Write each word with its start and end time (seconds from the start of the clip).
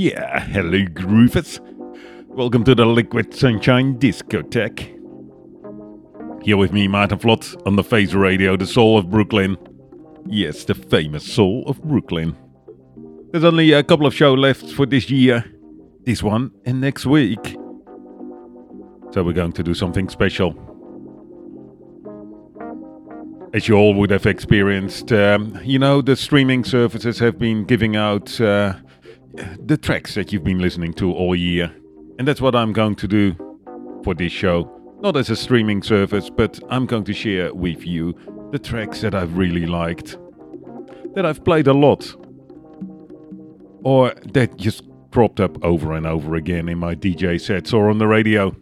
yeah, 0.00 0.40
hello 0.46 0.78
groovers. 0.86 1.60
Welcome 2.28 2.64
to 2.64 2.74
the 2.74 2.86
Liquid 2.86 3.34
Sunshine 3.34 3.98
Discotheque. 3.98 4.96
Here 6.42 6.56
with 6.56 6.72
me, 6.72 6.88
Maarten 6.88 7.20
Vlot, 7.20 7.66
on 7.66 7.76
the 7.76 7.84
Face 7.84 8.14
Radio, 8.14 8.56
the 8.56 8.66
soul 8.66 8.96
of 8.96 9.10
Brooklyn. 9.10 9.58
Yes, 10.26 10.64
the 10.64 10.74
famous 10.74 11.30
soul 11.30 11.64
of 11.66 11.82
Brooklyn. 11.82 12.34
There's 13.30 13.44
only 13.44 13.72
a 13.72 13.82
couple 13.82 14.06
of 14.06 14.14
shows 14.14 14.38
left 14.38 14.72
for 14.72 14.86
this 14.86 15.10
year. 15.10 15.44
This 16.06 16.22
one 16.22 16.50
and 16.64 16.80
next 16.80 17.04
week. 17.04 17.58
So 19.12 19.22
we're 19.22 19.34
going 19.34 19.52
to 19.52 19.62
do 19.62 19.74
something 19.74 20.08
special. 20.08 20.54
As 23.52 23.68
you 23.68 23.74
all 23.74 23.92
would 23.92 24.12
have 24.12 24.24
experienced, 24.24 25.12
um, 25.12 25.60
you 25.62 25.78
know, 25.78 26.00
the 26.00 26.16
streaming 26.16 26.64
services 26.64 27.18
have 27.18 27.38
been 27.38 27.64
giving 27.64 27.96
out 27.96 28.40
uh, 28.40 28.76
the 29.34 29.76
tracks 29.76 30.14
that 30.14 30.32
you've 30.32 30.44
been 30.44 30.58
listening 30.58 30.92
to 30.94 31.12
all 31.12 31.34
year. 31.34 31.74
And 32.18 32.26
that's 32.26 32.40
what 32.40 32.54
I'm 32.54 32.72
going 32.72 32.96
to 32.96 33.08
do 33.08 33.34
for 34.04 34.14
this 34.14 34.32
show. 34.32 34.70
Not 35.00 35.16
as 35.16 35.30
a 35.30 35.36
streaming 35.36 35.82
service, 35.82 36.28
but 36.28 36.60
I'm 36.68 36.86
going 36.86 37.04
to 37.04 37.14
share 37.14 37.54
with 37.54 37.86
you 37.86 38.14
the 38.52 38.58
tracks 38.58 39.00
that 39.00 39.14
I've 39.14 39.36
really 39.36 39.66
liked, 39.66 40.18
that 41.14 41.24
I've 41.24 41.44
played 41.44 41.66
a 41.66 41.72
lot, 41.72 42.14
or 43.82 44.12
that 44.32 44.56
just 44.56 44.84
cropped 45.10 45.40
up 45.40 45.62
over 45.64 45.92
and 45.94 46.06
over 46.06 46.34
again 46.34 46.68
in 46.68 46.78
my 46.78 46.94
DJ 46.94 47.40
sets 47.40 47.72
or 47.72 47.88
on 47.88 47.98
the 47.98 48.06
radio. 48.06 48.54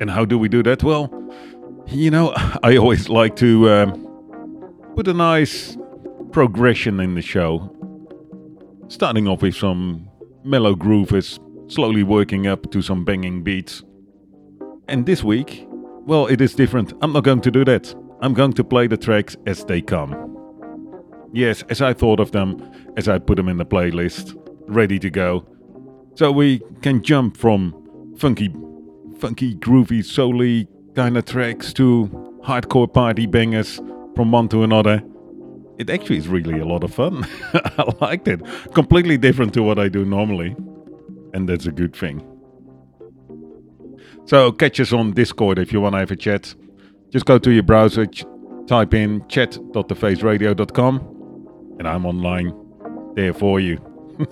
And 0.00 0.10
how 0.10 0.24
do 0.24 0.38
we 0.38 0.48
do 0.48 0.62
that? 0.64 0.82
Well, 0.82 1.10
you 1.86 2.10
know, 2.10 2.32
I 2.62 2.76
always 2.76 3.08
like 3.08 3.36
to 3.36 3.70
um, 3.70 4.92
put 4.96 5.06
a 5.06 5.14
nice 5.14 5.76
progression 6.32 6.98
in 7.00 7.14
the 7.14 7.22
show 7.22 7.75
starting 8.88 9.26
off 9.28 9.42
with 9.42 9.54
some 9.54 10.08
mellow 10.44 10.74
grooves, 10.74 11.40
slowly 11.68 12.02
working 12.02 12.46
up 12.46 12.70
to 12.70 12.82
some 12.82 13.04
banging 13.04 13.42
beats. 13.42 13.82
And 14.88 15.06
this 15.06 15.24
week, 15.24 15.66
well, 16.06 16.26
it 16.26 16.40
is 16.40 16.54
different. 16.54 16.92
I'm 17.02 17.12
not 17.12 17.24
going 17.24 17.40
to 17.40 17.50
do 17.50 17.64
that. 17.64 17.94
I'm 18.20 18.32
going 18.32 18.52
to 18.54 18.64
play 18.64 18.86
the 18.86 18.96
tracks 18.96 19.36
as 19.46 19.64
they 19.64 19.80
come. 19.80 20.32
Yes, 21.32 21.62
as 21.68 21.82
I 21.82 21.92
thought 21.92 22.20
of 22.20 22.30
them, 22.32 22.70
as 22.96 23.08
I 23.08 23.18
put 23.18 23.36
them 23.36 23.48
in 23.48 23.56
the 23.56 23.66
playlist, 23.66 24.34
ready 24.68 24.98
to 25.00 25.10
go. 25.10 25.44
So 26.14 26.30
we 26.30 26.60
can 26.82 27.02
jump 27.02 27.36
from 27.36 28.14
funky, 28.16 28.54
funky, 29.18 29.54
groovy, 29.56 30.00
souly 30.00 30.68
kind 30.94 31.18
of 31.18 31.24
tracks 31.26 31.72
to 31.74 32.08
hardcore 32.42 32.90
party 32.90 33.26
bangers 33.26 33.80
from 34.14 34.30
one 34.30 34.48
to 34.48 34.62
another 34.62 35.02
it 35.78 35.90
actually 35.90 36.16
is 36.16 36.28
really 36.28 36.58
a 36.58 36.64
lot 36.64 36.84
of 36.84 36.94
fun. 36.94 37.26
I 37.54 37.92
liked 38.00 38.28
it. 38.28 38.40
Completely 38.74 39.18
different 39.18 39.52
to 39.54 39.62
what 39.62 39.78
I 39.78 39.88
do 39.88 40.04
normally. 40.04 40.56
And 41.34 41.48
that's 41.48 41.66
a 41.66 41.72
good 41.72 41.94
thing. 41.94 42.22
So 44.24 44.52
catch 44.52 44.80
us 44.80 44.92
on 44.92 45.12
Discord 45.12 45.58
if 45.58 45.72
you 45.72 45.80
want 45.80 45.94
to 45.94 45.98
have 45.98 46.10
a 46.10 46.16
chat. 46.16 46.54
Just 47.10 47.26
go 47.26 47.38
to 47.38 47.52
your 47.52 47.62
browser, 47.62 48.06
ch- 48.06 48.24
type 48.66 48.92
in 48.92 49.24
chat.thefaceradio.com, 49.28 51.76
and 51.78 51.86
I'm 51.86 52.04
online 52.04 52.52
there 53.14 53.32
for 53.32 53.60
you. 53.60 53.78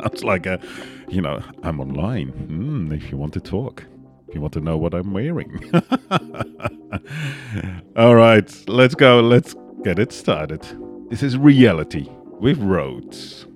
sounds 0.00 0.24
like 0.24 0.46
a, 0.46 0.60
you 1.08 1.22
know, 1.22 1.40
I'm 1.62 1.80
online 1.80 2.32
mm, 2.32 2.92
if 2.94 3.10
you 3.10 3.16
want 3.16 3.32
to 3.34 3.40
talk. 3.40 3.84
If 4.28 4.34
you 4.34 4.40
want 4.40 4.52
to 4.54 4.60
know 4.60 4.76
what 4.76 4.94
I'm 4.94 5.12
wearing. 5.12 5.70
All 7.96 8.14
right, 8.14 8.68
let's 8.68 8.94
go. 8.94 9.20
Let's 9.20 9.54
get 9.82 9.98
it 9.98 10.12
started. 10.12 10.62
This 11.10 11.24
is 11.24 11.36
reality 11.36 12.08
with 12.40 12.58
Rhodes. 12.58 13.46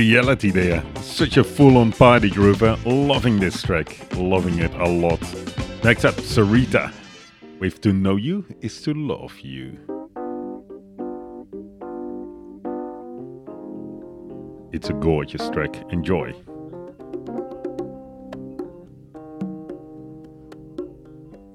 Reality 0.00 0.50
there. 0.50 0.82
Such 1.02 1.36
a 1.36 1.44
full 1.44 1.76
on 1.76 1.92
party 1.92 2.30
groover. 2.30 2.74
Loving 2.86 3.38
this 3.38 3.60
track. 3.60 3.98
Loving 4.16 4.58
it 4.58 4.72
a 4.76 4.88
lot. 4.88 5.20
Next 5.84 6.06
up, 6.06 6.14
Syreeta. 6.14 6.90
With 7.58 7.82
To 7.82 7.92
Know 7.92 8.16
You 8.16 8.46
is 8.62 8.80
to 8.80 8.94
Love 8.94 9.38
You. 9.40 9.76
It's 14.72 14.88
a 14.88 14.94
gorgeous 14.94 15.50
track. 15.50 15.76
Enjoy. 15.92 16.32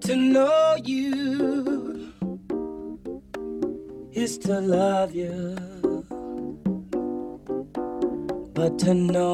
To 0.01 0.15
know 0.15 0.77
you 0.83 2.13
is 4.13 4.37
to 4.37 4.61
love 4.61 5.15
you. 5.15 5.34
To 8.85 8.93
know 8.93 9.24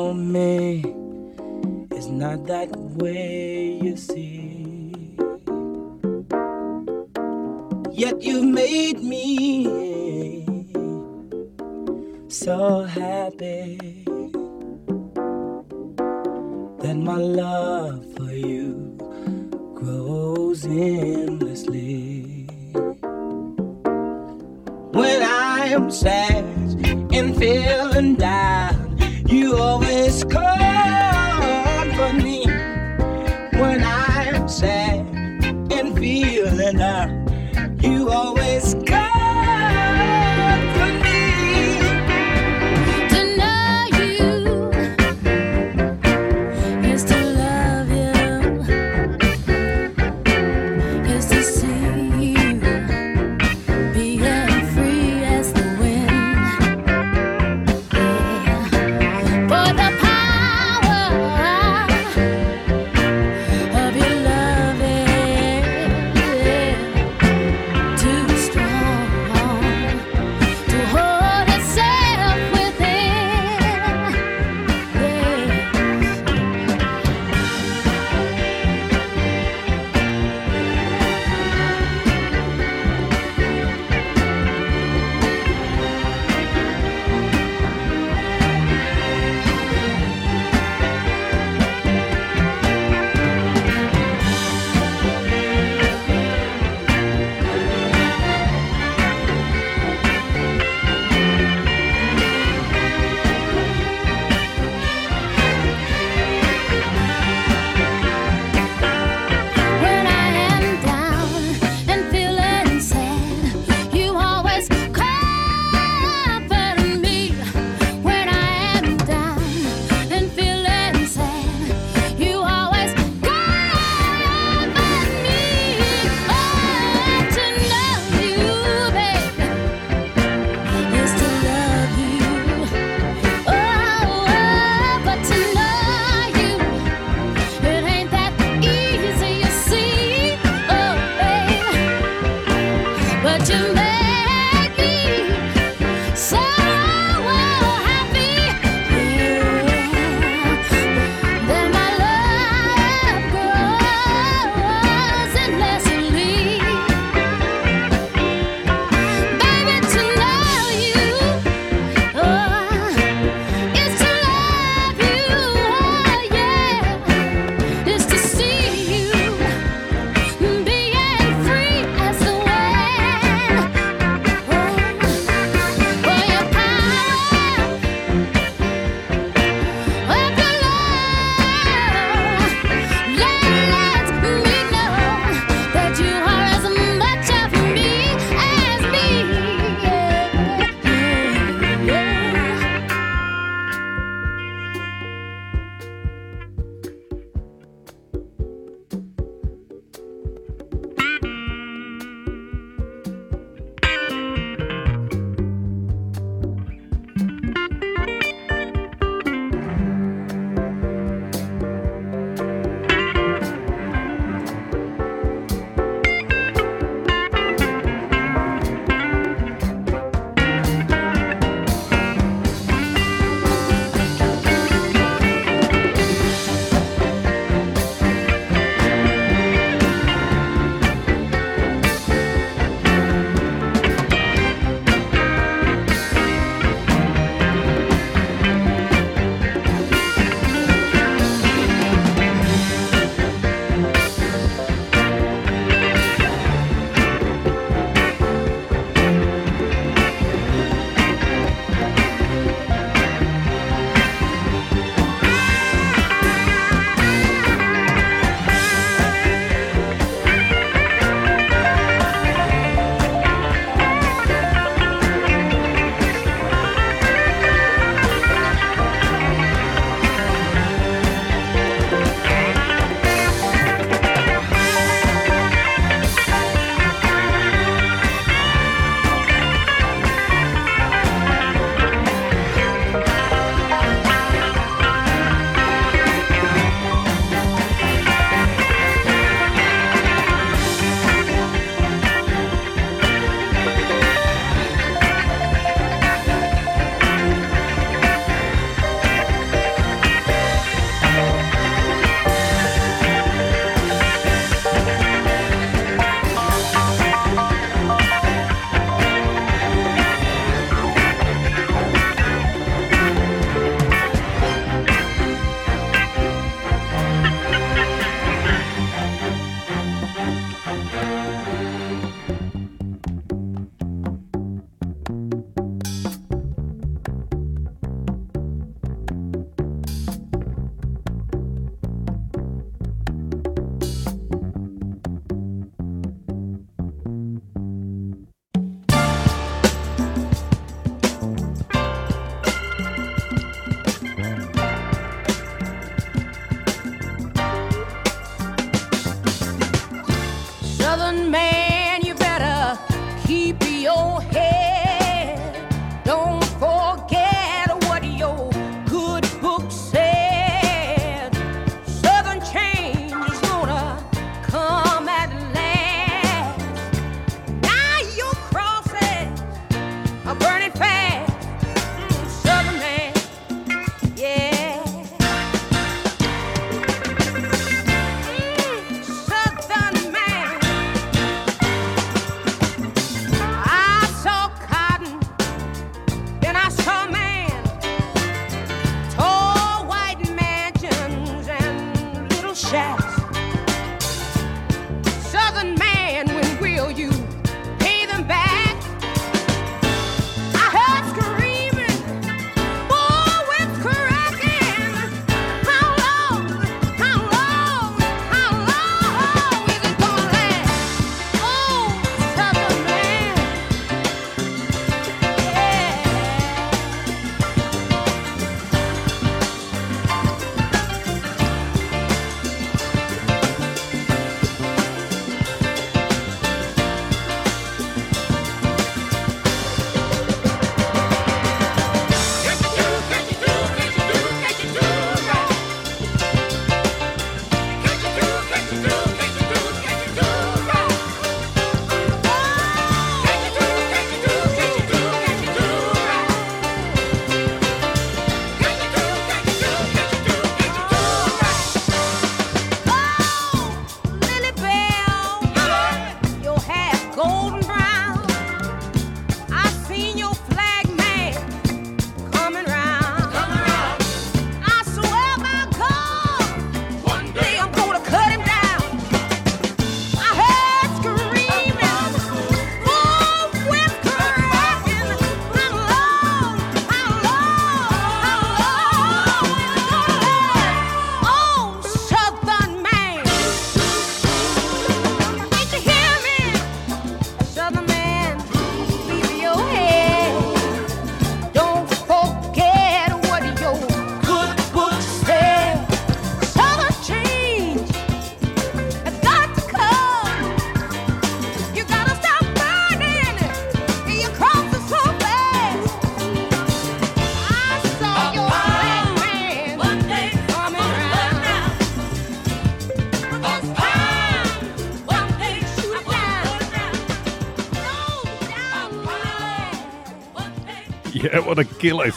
What 521.51 521.59
a 521.59 521.65
killer! 521.65 522.09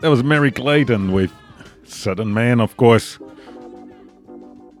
That 0.00 0.08
was 0.08 0.24
Merry 0.24 0.50
Clayton 0.50 1.12
with 1.12 1.30
Southern 1.84 2.32
Man, 2.32 2.62
of 2.62 2.78
course. 2.78 3.18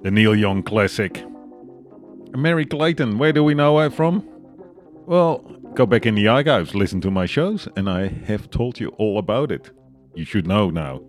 The 0.00 0.10
Neil 0.10 0.34
Young 0.34 0.62
classic. 0.62 1.22
Merry 2.34 2.64
Clayton, 2.64 3.18
where 3.18 3.34
do 3.34 3.44
we 3.44 3.52
know 3.52 3.76
her 3.76 3.90
from? 3.90 4.26
Well, 5.04 5.40
go 5.74 5.84
back 5.84 6.06
in 6.06 6.14
the 6.14 6.28
archives, 6.28 6.74
listen 6.74 7.02
to 7.02 7.10
my 7.10 7.26
shows, 7.26 7.68
and 7.76 7.90
I 7.90 8.08
have 8.08 8.48
told 8.48 8.80
you 8.80 8.88
all 8.96 9.18
about 9.18 9.52
it. 9.52 9.70
You 10.14 10.24
should 10.24 10.46
know 10.46 10.70
now. 10.70 11.02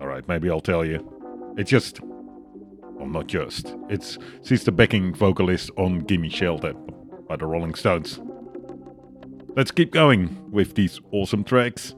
Alright, 0.00 0.26
maybe 0.26 0.48
I'll 0.48 0.62
tell 0.62 0.86
you. 0.86 1.54
It's 1.58 1.70
just. 1.70 2.00
Well, 2.00 3.08
not 3.08 3.26
just. 3.26 3.74
It's. 3.90 4.16
She's 4.44 4.64
the 4.64 4.72
backing 4.72 5.14
vocalist 5.14 5.70
on 5.76 5.98
Gimme 5.98 6.30
Shelter 6.30 6.72
by 7.28 7.36
the 7.36 7.44
Rolling 7.44 7.74
Stones. 7.74 8.18
Let's 9.56 9.70
keep 9.70 9.92
going 9.92 10.50
with 10.50 10.74
these 10.74 11.00
awesome 11.12 11.44
tracks. 11.44 11.94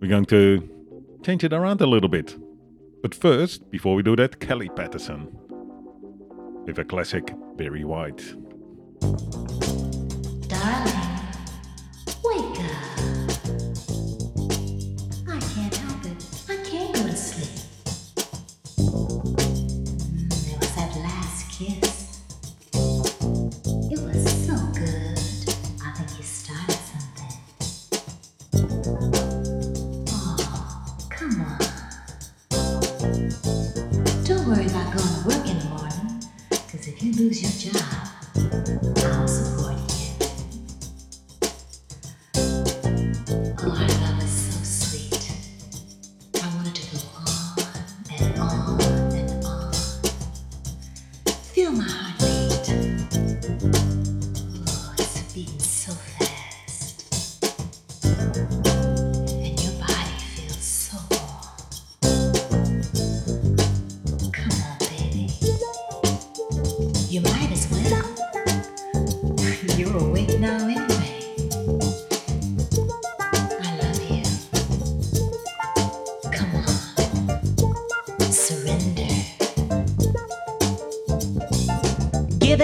We're 0.00 0.08
going 0.08 0.24
to 0.26 0.66
change 1.22 1.44
it 1.44 1.52
around 1.52 1.82
a 1.82 1.86
little 1.86 2.08
bit. 2.08 2.34
But 3.02 3.14
first, 3.14 3.70
before 3.70 3.94
we 3.94 4.02
do 4.02 4.16
that, 4.16 4.40
Kellee 4.40 4.74
Patterson 4.74 5.28
with 6.64 6.78
a 6.78 6.84
classic 6.84 7.34
Barry 7.56 7.84
White. 7.84 8.24
Darling. 10.48 11.15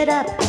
it 0.02 0.08
up. 0.08 0.41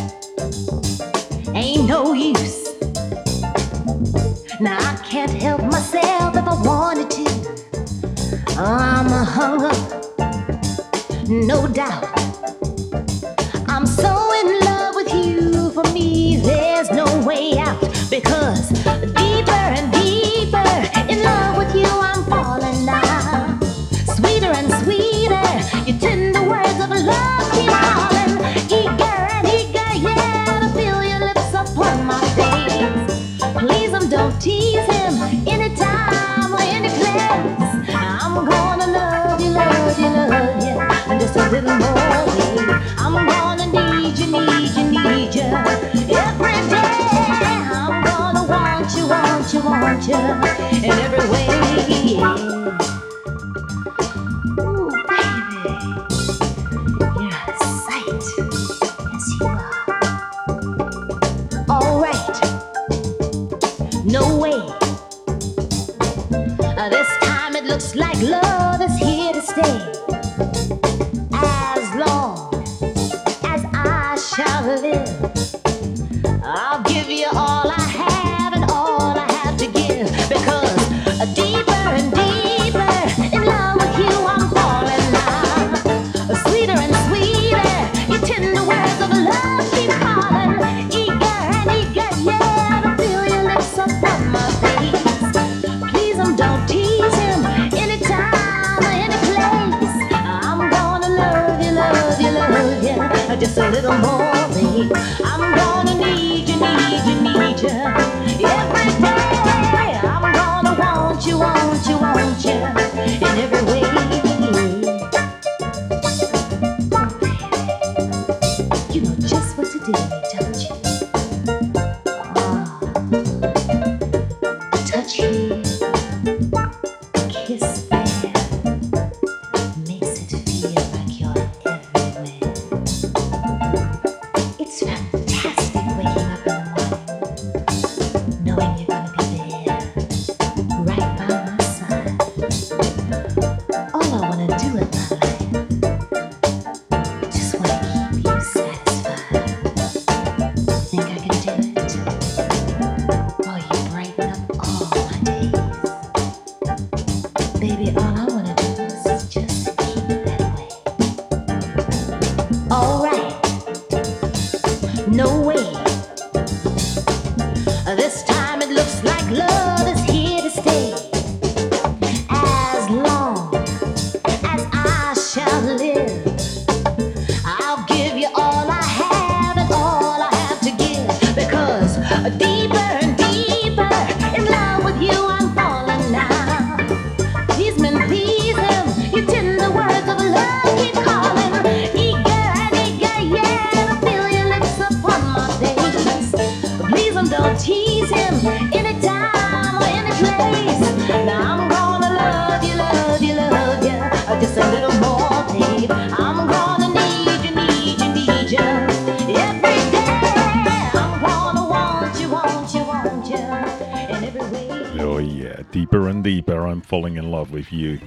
Falling 216.84 217.18
in 217.18 217.32
love 217.32 217.52
with 217.52 217.72
you. 217.72 218.00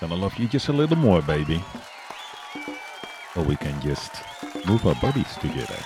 Gonna 0.00 0.14
love 0.14 0.36
you 0.38 0.48
just 0.48 0.68
a 0.68 0.72
little 0.72 0.96
more, 0.96 1.22
baby. 1.22 1.62
Or 3.36 3.42
we 3.42 3.56
can 3.56 3.80
just 3.82 4.22
move 4.66 4.86
our 4.86 4.94
bodies 4.96 5.34
together. 5.36 5.78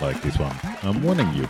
Like 0.00 0.20
this 0.22 0.38
one. 0.38 0.56
I'm 0.82 1.02
warning 1.02 1.32
you. 1.34 1.48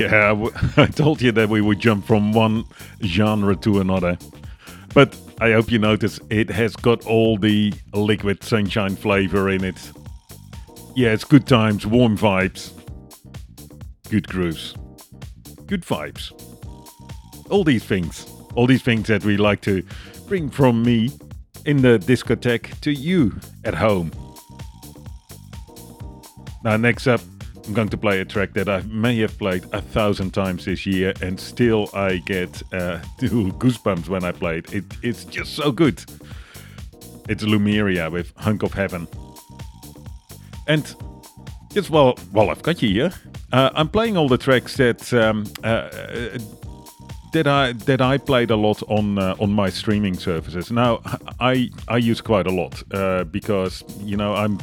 Yeah, 0.00 0.34
I 0.78 0.86
told 0.86 1.20
you 1.20 1.30
that 1.32 1.50
we 1.50 1.60
would 1.60 1.78
jump 1.78 2.06
from 2.06 2.32
one 2.32 2.64
genre 3.04 3.54
to 3.56 3.80
another. 3.80 4.16
But 4.94 5.14
I 5.42 5.52
hope 5.52 5.70
you 5.70 5.78
notice 5.78 6.18
it 6.30 6.48
has 6.48 6.74
got 6.74 7.04
all 7.04 7.36
the 7.36 7.74
liquid 7.92 8.42
sunshine 8.42 8.96
flavor 8.96 9.50
in 9.50 9.62
it. 9.62 9.92
Yeah, 10.96 11.12
it's 11.12 11.24
good 11.24 11.46
times, 11.46 11.86
warm 11.86 12.16
vibes, 12.16 12.72
good 14.08 14.26
grooves, 14.26 14.74
good 15.66 15.82
vibes. 15.82 16.32
All 17.50 17.62
these 17.62 17.84
things. 17.84 18.26
All 18.54 18.66
these 18.66 18.82
things 18.82 19.06
that 19.08 19.22
we 19.22 19.36
like 19.36 19.60
to 19.62 19.82
bring 20.26 20.48
from 20.48 20.82
me 20.82 21.10
in 21.66 21.82
the 21.82 21.98
discotheque 21.98 22.80
to 22.80 22.90
you 22.90 23.38
at 23.64 23.74
home. 23.74 24.12
Now, 26.64 26.78
next 26.78 27.06
up, 27.06 27.20
I'm 27.70 27.74
going 27.74 27.88
to 27.90 27.96
play 27.96 28.18
a 28.18 28.24
track 28.24 28.52
that 28.54 28.68
I 28.68 28.82
may 28.88 29.16
have 29.20 29.38
played 29.38 29.64
a 29.72 29.80
thousand 29.80 30.32
times 30.32 30.64
this 30.64 30.86
year, 30.86 31.14
and 31.22 31.38
still 31.38 31.88
I 31.94 32.16
get 32.16 32.60
uh, 32.72 32.98
goosebumps 33.20 34.08
when 34.08 34.24
I 34.24 34.32
play 34.32 34.58
it. 34.58 34.74
it. 34.74 34.84
It's 35.02 35.24
just 35.24 35.54
so 35.54 35.70
good. 35.70 36.04
It's 37.28 37.44
Lumeria 37.44 38.10
with 38.10 38.32
Hunk 38.38 38.64
of 38.64 38.72
Heaven. 38.72 39.06
And 40.66 40.92
just 41.72 41.90
while, 41.90 42.16
while 42.32 42.50
I've 42.50 42.64
got 42.64 42.82
you 42.82 42.88
here, 42.88 43.12
uh, 43.52 43.70
I'm 43.72 43.88
playing 43.88 44.16
all 44.16 44.28
the 44.28 44.38
tracks 44.38 44.76
that 44.78 45.12
um, 45.12 45.44
uh, 45.62 45.90
that 47.32 47.46
I 47.46 47.72
that 47.72 48.00
I 48.00 48.18
played 48.18 48.50
a 48.50 48.56
lot 48.56 48.82
on 48.88 49.16
uh, 49.16 49.36
on 49.38 49.52
my 49.52 49.70
streaming 49.70 50.14
services. 50.14 50.72
Now 50.72 51.02
I 51.38 51.70
I 51.86 51.98
use 51.98 52.20
quite 52.20 52.48
a 52.48 52.52
lot 52.52 52.82
uh, 52.92 53.22
because 53.22 53.84
you 54.00 54.16
know 54.16 54.34
I'm 54.34 54.58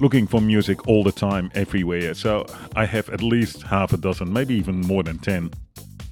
looking 0.00 0.26
for 0.26 0.40
music 0.40 0.86
all 0.88 1.02
the 1.02 1.12
time 1.12 1.50
everywhere. 1.54 2.14
So 2.14 2.46
I 2.76 2.84
have 2.86 3.08
at 3.10 3.22
least 3.22 3.62
half 3.62 3.92
a 3.92 3.96
dozen, 3.96 4.32
maybe 4.32 4.54
even 4.54 4.80
more 4.80 5.02
than 5.02 5.18
ten 5.18 5.50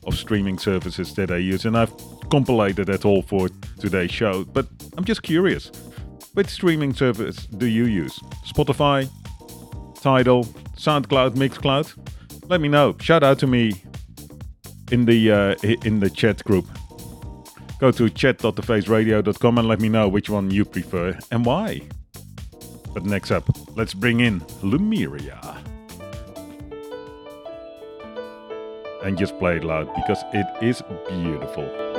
of 0.04 0.16
streaming 0.16 0.58
services 0.58 1.14
that 1.14 1.30
I 1.30 1.36
use, 1.36 1.64
and 1.64 1.76
I've 1.76 1.92
compilated 2.30 2.88
that 2.88 3.04
all 3.04 3.22
for 3.22 3.48
today's 3.78 4.10
show. 4.10 4.44
But 4.44 4.66
I'm 4.96 5.04
just 5.04 5.22
curious, 5.22 5.70
which 6.34 6.48
streaming 6.48 6.94
service 6.94 7.46
do 7.46 7.66
you 7.66 7.84
use? 7.84 8.18
Spotify, 8.46 9.08
Tidal, 10.00 10.44
SoundCloud, 10.76 11.34
Mixcloud? 11.36 11.94
Let 12.48 12.60
me 12.60 12.68
know. 12.68 12.96
Shout 13.00 13.22
out 13.22 13.38
to 13.40 13.46
me 13.46 13.72
in 14.90 15.04
the 15.04 15.30
uh, 15.30 15.54
in 15.84 16.00
the 16.00 16.10
chat 16.10 16.42
group. 16.44 16.66
Go 17.78 17.90
to 17.90 18.08
chat.thefaceradio.com 18.10 19.58
and 19.58 19.68
let 19.68 19.80
me 19.80 19.88
know 19.88 20.08
which 20.08 20.30
one 20.30 20.50
you 20.50 20.64
prefer 20.64 21.18
and 21.30 21.44
why. 21.44 21.82
But 22.92 23.04
next 23.04 23.30
up, 23.30 23.44
let's 23.74 23.94
bring 23.94 24.20
in 24.20 24.40
Lumeria. 24.62 25.56
And 29.02 29.18
just 29.18 29.38
play 29.38 29.56
it 29.56 29.64
loud 29.64 29.92
because 29.94 30.22
it 30.32 30.46
is 30.62 30.82
beautiful. 31.08 31.91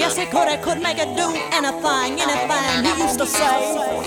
yes, 0.00 0.16
he 0.16 0.26
could, 0.26 0.48
he 0.48 0.56
could 0.56 0.82
make 0.82 0.98
it 0.98 1.14
do 1.16 1.28
anything, 1.52 2.20
anything, 2.20 2.84
he 2.84 3.02
used 3.02 3.18
to 3.18 3.26
say. 3.26 3.99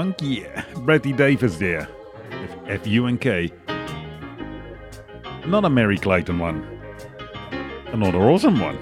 Funk, 0.00 0.16
yeah. 0.22 0.64
Betty 0.86 1.12
Davis 1.12 1.58
there. 1.58 1.86
F 2.66 2.86
U 2.86 3.06
N 3.06 3.18
K. 3.18 3.52
Not 5.46 5.66
a 5.66 5.68
Merry 5.68 5.98
Clayton 5.98 6.38
one. 6.38 6.64
Another 7.88 8.20
awesome 8.20 8.58
one. 8.58 8.78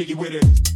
Jiggy 0.00 0.14
with 0.14 0.34
it. 0.34 0.69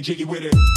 and 0.00 0.06
jiggy 0.06 0.24
with 0.24 0.42
it. 0.42 0.69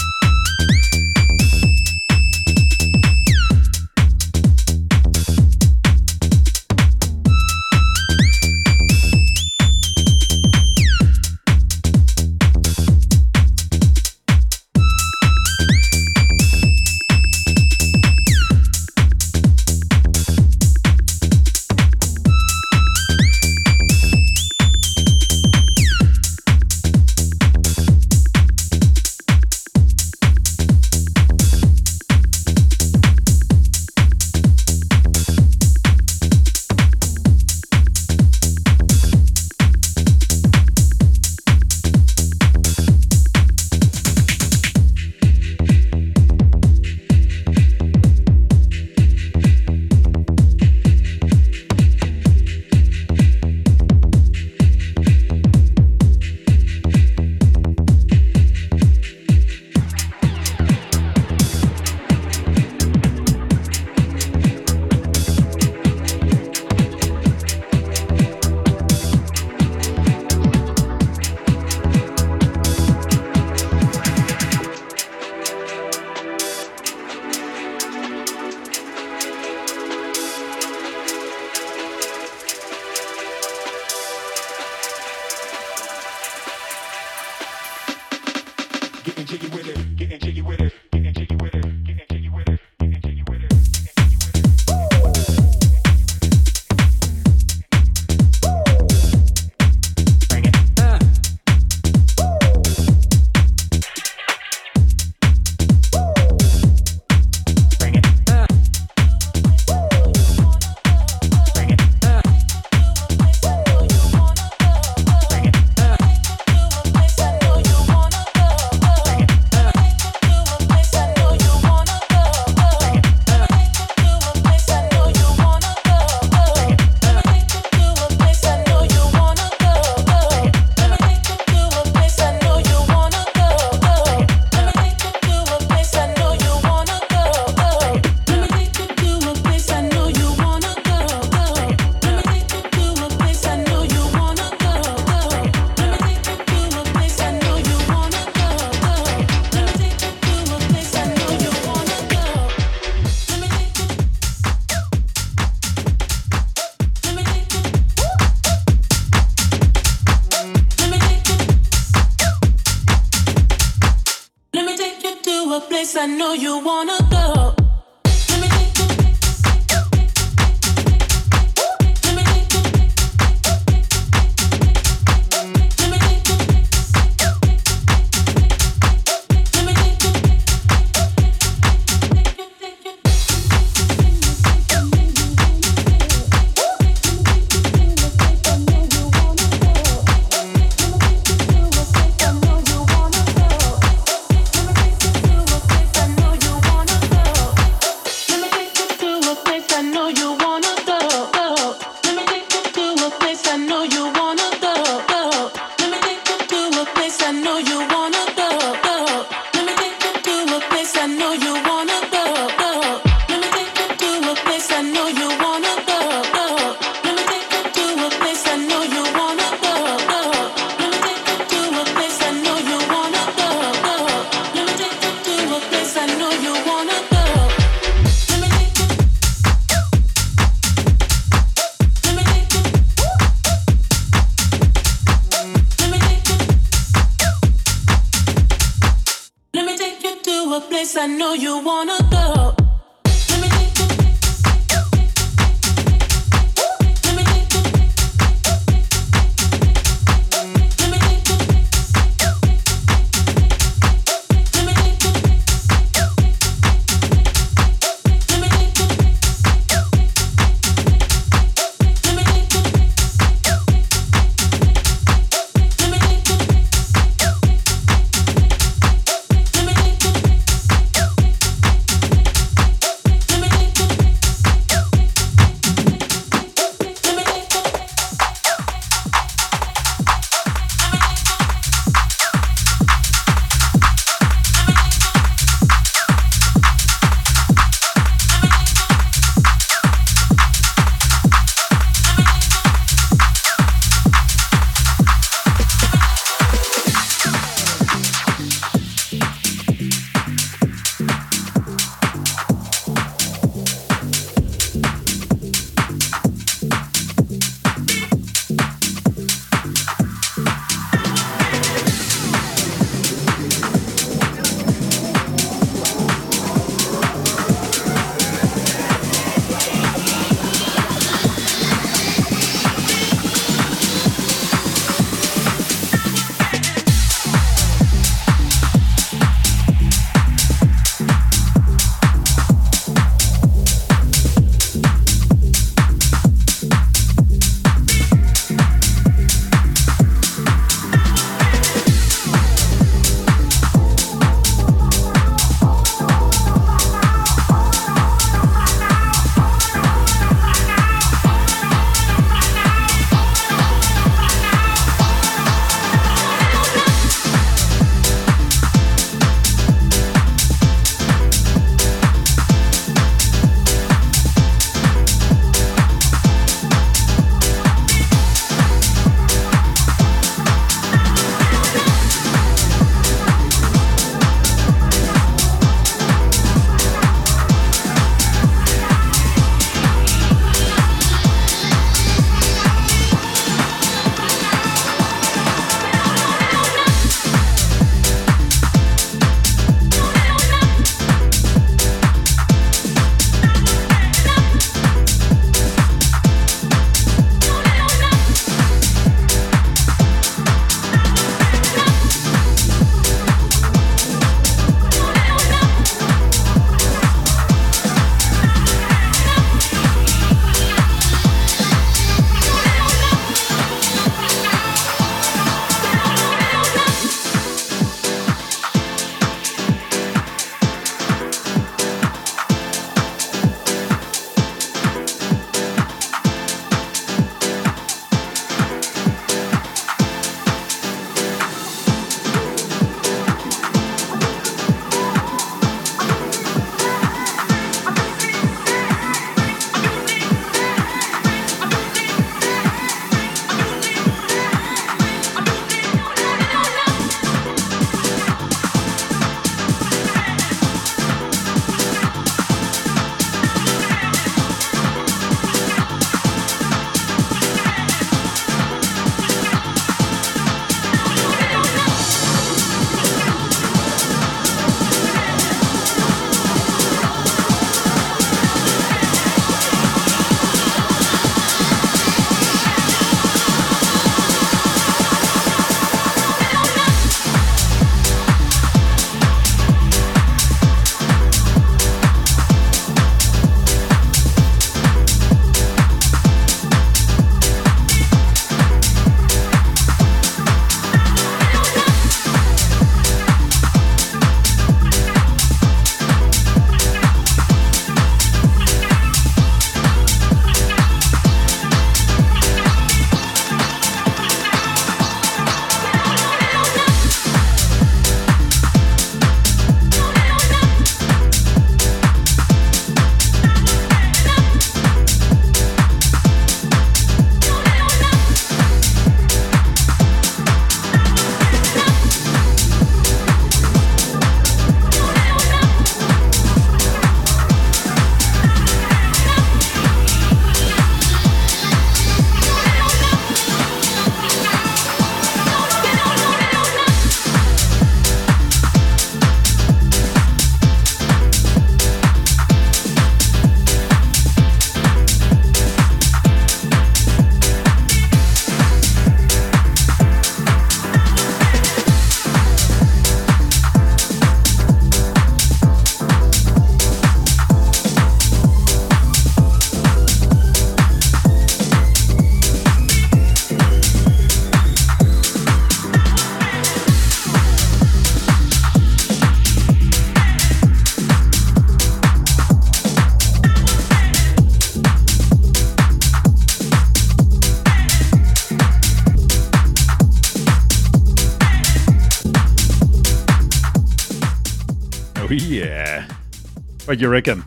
What 586.94 587.02
you 587.02 587.10
reckon? 587.10 587.44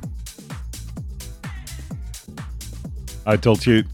I 3.25 3.37
told 3.37 3.65
you 3.65 3.85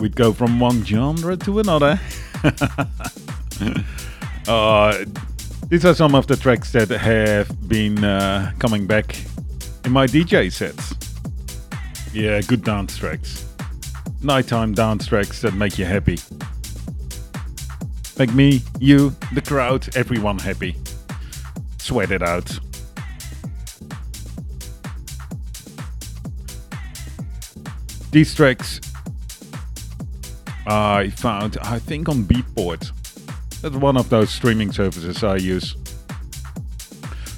we'd 0.00 0.16
go 0.16 0.32
from 0.32 0.58
one 0.58 0.84
genre 0.84 1.36
to 1.36 1.60
another. 1.60 2.00
uh, 4.48 5.04
these 5.68 5.84
are 5.84 5.94
some 5.94 6.16
of 6.16 6.26
the 6.26 6.34
tracks 6.34 6.72
that 6.72 6.90
have 6.90 7.68
been 7.68 8.02
uh, 8.02 8.50
coming 8.58 8.88
back 8.88 9.16
in 9.84 9.92
my 9.92 10.06
DJ 10.06 10.50
sets. 10.50 10.92
Yeah, 12.12 12.40
good 12.40 12.64
dance 12.64 12.96
tracks. 12.96 13.46
Nighttime 14.24 14.74
dance 14.74 15.06
tracks 15.06 15.40
that 15.42 15.54
make 15.54 15.78
you 15.78 15.84
happy. 15.84 16.18
Make 18.18 18.34
me, 18.34 18.60
you, 18.80 19.14
the 19.34 19.40
crowd, 19.40 19.94
everyone 19.94 20.40
happy. 20.40 20.74
Sweat 21.78 22.10
it 22.10 22.24
out. 22.24 22.58
These 28.14 28.32
tracks 28.32 28.80
I 30.68 31.08
found, 31.16 31.58
I 31.60 31.80
think, 31.80 32.08
on 32.08 32.22
Beatport. 32.22 32.92
That's 33.60 33.74
one 33.74 33.96
of 33.96 34.08
those 34.08 34.30
streaming 34.30 34.70
services 34.70 35.24
I 35.24 35.34
use. 35.34 35.74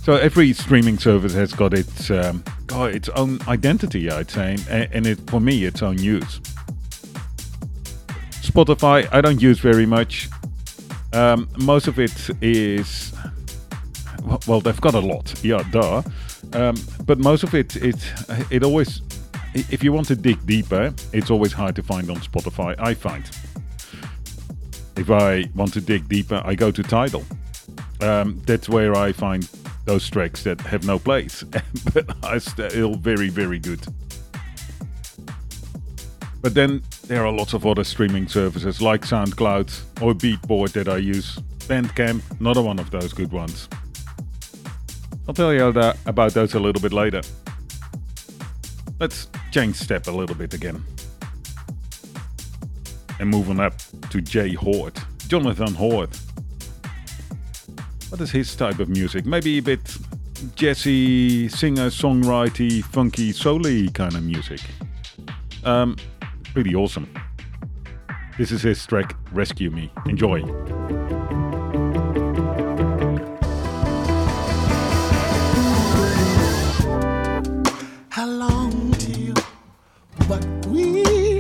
So 0.03 0.17
every 0.17 0.53
streaming 0.53 0.99
service 0.99 1.33
has 1.33 1.55
got 1.55 1.73
its 1.73 2.11
um, 2.11 2.45
got 2.67 2.91
its 2.95 3.09
own 3.09 3.39
identity, 3.49 4.11
I'd 4.11 4.31
say, 4.31 4.59
and, 4.69 4.87
and 4.93 5.07
it 5.07 5.19
for 5.31 5.41
me 5.41 5.65
its 5.65 5.83
own 5.83 5.97
use. 5.97 6.41
Spotify, 8.43 9.09
I 9.13 9.23
don't 9.23 9.41
use 9.41 9.59
very 9.61 9.87
much. 9.87 10.29
Um, 11.15 11.49
most 11.57 11.89
of 11.89 11.99
it 11.99 12.29
is 12.43 13.15
well, 14.47 14.61
they've 14.61 14.81
got 14.83 14.95
a 14.95 15.01
lot, 15.01 15.43
yeah, 15.43 15.63
duh. 15.71 16.03
Um, 16.53 16.77
but 17.07 17.19
most 17.19 17.45
of 17.45 17.55
it, 17.55 17.77
it, 17.77 17.97
it 18.51 18.63
always, 18.63 19.01
if 19.71 19.83
you 19.83 19.93
want 19.93 20.07
to 20.09 20.17
dig 20.17 20.45
deeper, 20.47 20.93
it's 21.13 21.31
always 21.31 21.53
hard 21.53 21.77
to 21.77 21.83
find 21.83 22.11
on 22.11 22.17
Spotify. 22.17 22.75
I 22.79 22.95
find. 22.95 23.29
If 24.97 25.11
I 25.11 25.45
want 25.55 25.73
to 25.75 25.81
dig 25.81 26.09
deeper, 26.09 26.43
I 26.45 26.55
go 26.55 26.71
to 26.71 26.83
Tidal. 26.83 27.25
Um, 28.01 28.41
that's 28.47 28.69
where 28.69 28.95
I 28.95 29.13
find 29.13 29.49
those 29.85 30.09
tracks 30.11 30.43
that 30.43 30.61
have 30.63 30.85
no 30.85 30.99
place, 30.99 31.43
but 31.95 32.25
are 32.25 32.41
still 32.41 32.95
very, 32.95 33.29
very 33.29 33.59
good. 33.59 33.87
But 36.43 36.55
then 36.55 36.83
there 37.07 37.27
are 37.27 37.33
lots 37.33 37.55
of 37.55 37.67
other 37.67 37.85
streaming 37.85 38.29
services 38.29 38.81
like 38.81 39.03
SoundCloud 39.03 40.03
or 40.03 40.13
Beatport 40.13 40.73
that 40.73 40.89
I 40.89 40.99
use. 40.99 41.37
Bandcamp, 41.67 42.23
another 42.41 42.63
one 42.63 42.79
of 42.79 42.91
those 42.91 43.13
good 43.13 43.33
ones. 43.33 43.69
I'll 45.27 45.35
tell 45.35 45.53
you 45.53 45.65
about 45.65 46.35
those 46.35 46.55
a 46.55 46.61
little 46.61 46.81
bit 46.81 46.93
later. 46.93 47.23
Let's 48.99 49.29
change 49.51 49.77
step 49.77 50.07
a 50.07 50.11
little 50.11 50.35
bit 50.35 50.55
again. 50.55 50.83
And 53.21 53.29
move 53.31 53.51
on 53.51 53.61
up 53.61 53.75
to 54.11 54.21
Jay 54.21 54.55
Hoard. 54.55 54.95
Jonathan 55.29 55.75
Hoard. 55.75 56.11
What 58.09 58.21
is 58.21 58.31
his 58.31 58.55
type 58.55 58.79
of 58.79 58.89
music? 58.89 59.27
Maybe 59.27 59.59
a 59.59 59.63
bit 59.63 59.85
jazzy, 60.55 61.51
singer, 61.51 61.89
songwriter, 61.89 62.83
funky, 62.85 63.33
soul 63.33 63.63
kind 63.93 64.15
of 64.15 64.23
music. 64.23 64.61
Um, 65.65 65.97
pretty 66.55 66.75
awesome. 66.75 67.13
This 68.39 68.53
is 68.53 68.63
his 68.63 68.85
track 68.87 69.17
Rescue 69.33 69.71
Me. 69.71 69.91
Enjoy. 70.07 70.43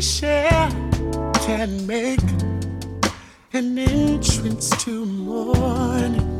Share 0.00 0.68
can 1.46 1.86
make 1.86 2.20
an 3.52 3.78
entrance 3.78 4.70
to 4.84 5.06
morning? 5.06 6.32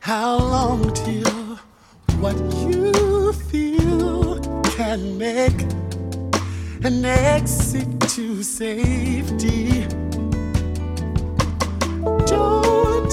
How 0.00 0.36
long 0.36 0.92
till 0.92 1.58
what 2.20 2.36
you 2.68 3.32
feel 3.32 4.38
can 4.76 5.18
make 5.18 5.62
an 6.84 7.04
exit 7.04 8.00
to 8.00 8.42
safety? 8.42 9.86
Don't 12.26 13.12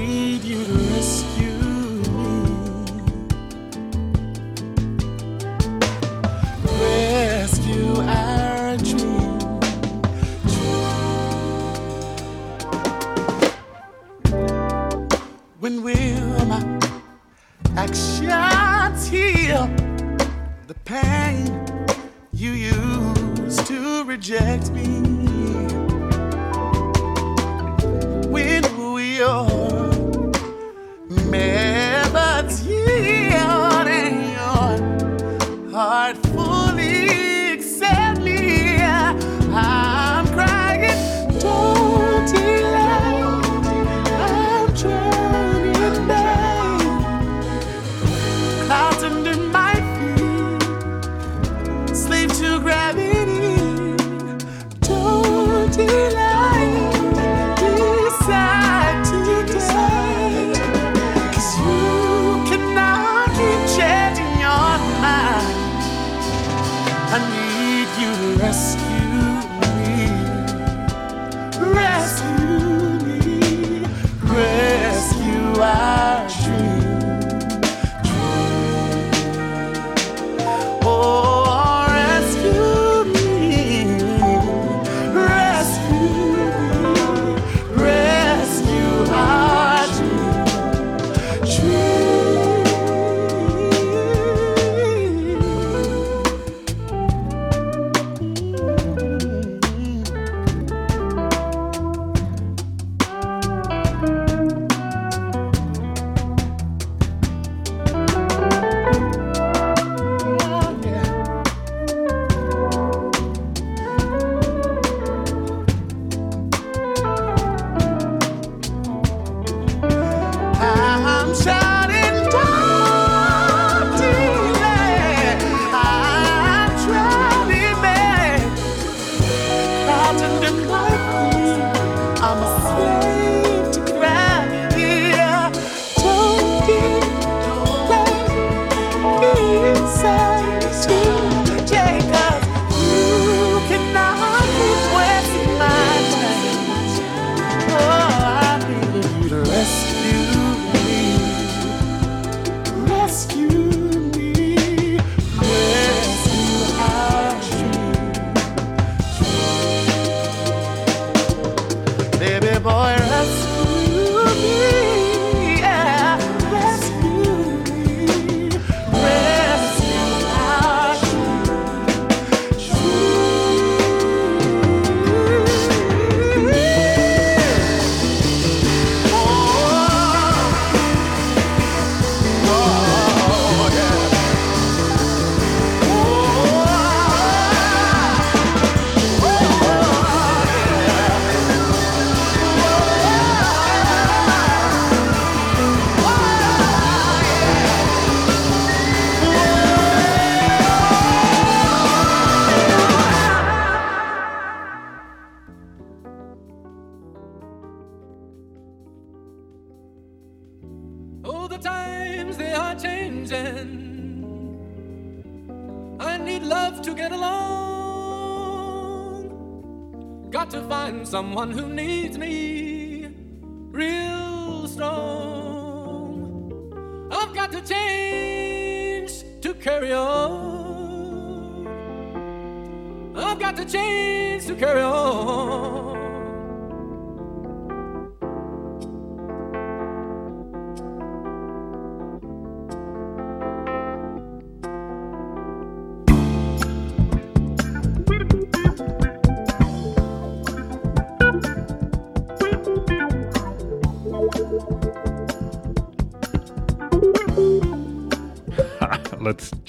When 15.61 15.83
will 15.83 16.45
my 16.47 16.79
actions 17.77 19.07
heal 19.07 19.67
the 20.65 20.73
pain 20.85 21.85
you 22.33 22.49
used 22.49 23.67
to 23.67 24.03
reject 24.05 24.71
me? 24.71 24.87
When 28.27 28.63
will 28.75 28.99
your 28.99 30.31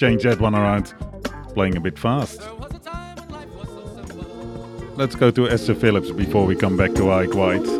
change 0.03 0.23
that 0.23 0.41
one 0.41 0.53
around. 0.53 0.93
Playing 1.53 1.77
a 1.77 1.79
bit 1.79 1.97
fast. 1.97 2.41
Let's 4.97 5.15
go 5.15 5.31
to 5.31 5.49
Esther 5.49 5.73
Phillips 5.73 6.11
before 6.11 6.45
we 6.45 6.57
come 6.57 6.75
back 6.75 6.93
to 6.95 7.09
Ike 7.09 7.33
White. 7.33 7.72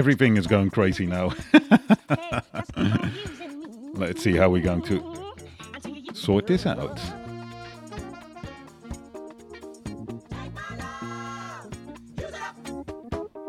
Everything 0.00 0.38
is 0.38 0.46
going 0.46 0.70
crazy 0.70 1.04
now. 1.04 1.30
Let's 3.92 4.22
see 4.22 4.34
how 4.34 4.48
we're 4.48 4.62
going 4.62 4.80
to 4.84 5.34
sort 6.14 6.46
this 6.46 6.64
out. 6.64 6.98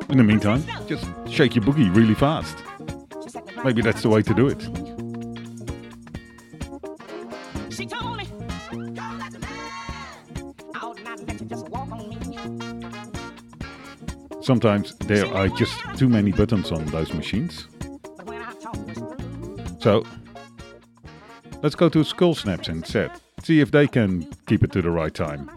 In 0.10 0.18
the 0.18 0.26
meantime, 0.26 0.66
just 0.88 1.06
shake 1.30 1.56
your 1.56 1.64
boogie 1.64 1.96
really 1.96 2.16
fast. 2.16 2.58
Maybe 3.64 3.82
that's 3.82 4.02
the 4.02 4.10
way 4.10 4.22
to 4.22 4.34
do 4.34 4.50
it. 4.50 4.81
Sometimes 14.44 14.96
there 14.96 15.32
are 15.34 15.48
just 15.50 15.80
too 15.98 16.10
many 16.10 16.32
buttons 16.32 16.72
on 16.72 16.84
those 16.88 17.14
machines. 17.14 17.68
So 19.80 20.04
let's 21.62 21.76
go 21.76 21.90
to 21.90 22.04
Skull 22.04 22.34
Snaps 22.36 22.68
instead. 22.68 23.12
See 23.44 23.60
if 23.60 23.72
they 23.72 23.88
can 23.88 24.28
keep 24.48 24.64
it 24.64 24.72
to 24.74 24.82
the 24.82 24.90
right 24.90 25.14
time. 25.14 25.50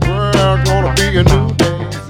Well, 0.00 0.64
gonna 0.64 0.94
be 0.94 1.18
a 1.18 1.22
new 1.24 1.54
day. 1.54 2.03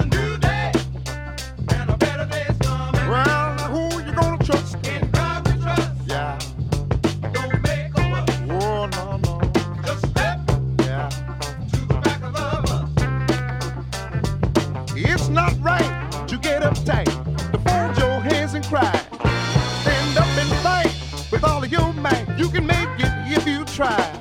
You 22.36 22.50
can 22.50 22.66
make 22.66 22.88
it 22.98 23.12
if 23.32 23.46
you 23.46 23.64
try. 23.64 24.13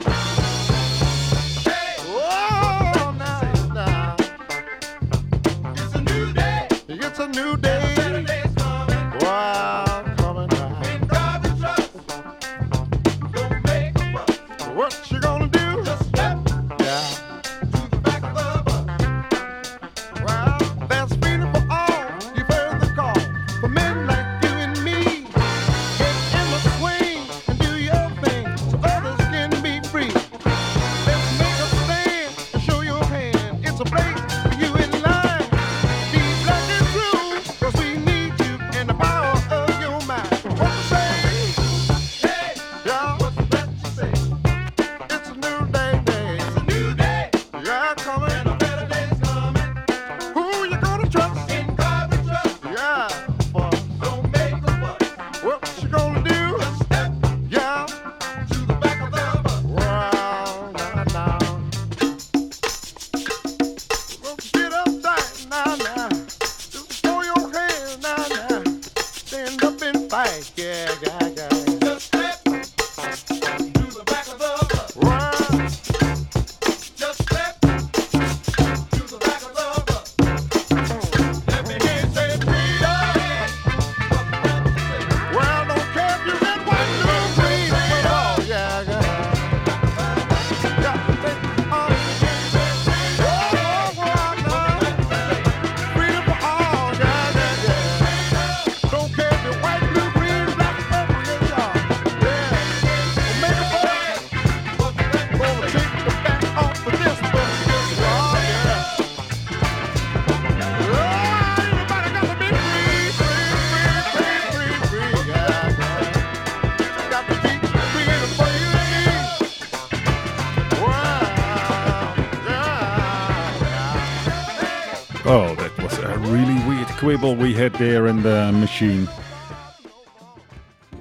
quibble 127.04 127.36
we 127.36 127.54
had 127.54 127.74
there 127.74 128.08
in 128.08 128.24
the 128.24 128.50
machine. 128.54 129.10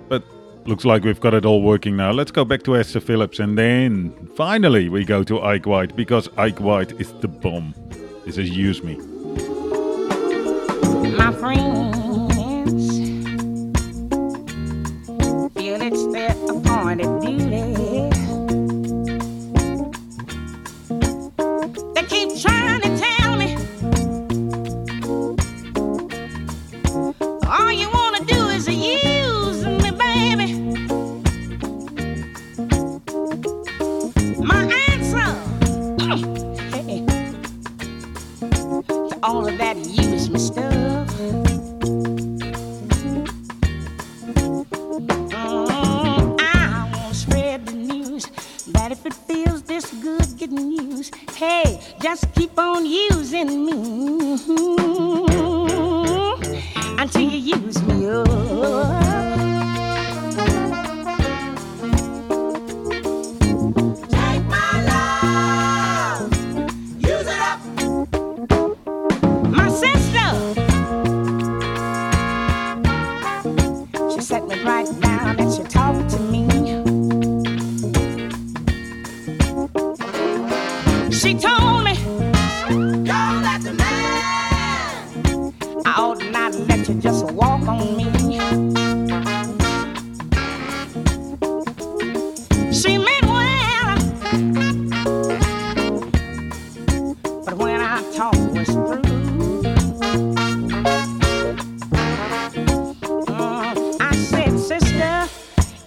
But 0.08 0.24
looks 0.66 0.84
like 0.84 1.04
we've 1.04 1.20
got 1.20 1.32
it 1.32 1.46
all 1.46 1.62
working 1.62 1.96
now. 1.96 2.10
Let's 2.10 2.32
go 2.32 2.44
back 2.44 2.64
to 2.64 2.74
Esther 2.74 2.98
Phillips 2.98 3.38
and 3.38 3.56
then 3.56 4.10
finally 4.34 4.88
we 4.88 5.04
go 5.04 5.22
to 5.22 5.40
Ike 5.40 5.66
White 5.66 5.94
because 5.94 6.28
Ike 6.36 6.58
White 6.58 6.90
is 7.00 7.12
the 7.20 7.28
bomb. 7.28 7.72
This 8.26 8.36
is 8.36 8.50
Use 8.50 8.82
Me. 8.82 8.96
My 11.16 11.32
friend. 11.32 12.01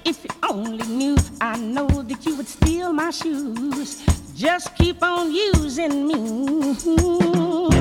If 0.06 0.24
you 0.24 0.30
only 0.48 0.86
knew, 0.86 1.18
I 1.42 1.58
know 1.58 1.88
that 1.88 2.26
you 2.28 2.38
would 2.38 2.48
steal 2.48 2.94
my 2.94 3.10
shoes. 3.10 4.06
Just 4.36 4.76
keep 4.76 5.02
on 5.02 5.32
using 5.32 6.08
me. 6.08 7.75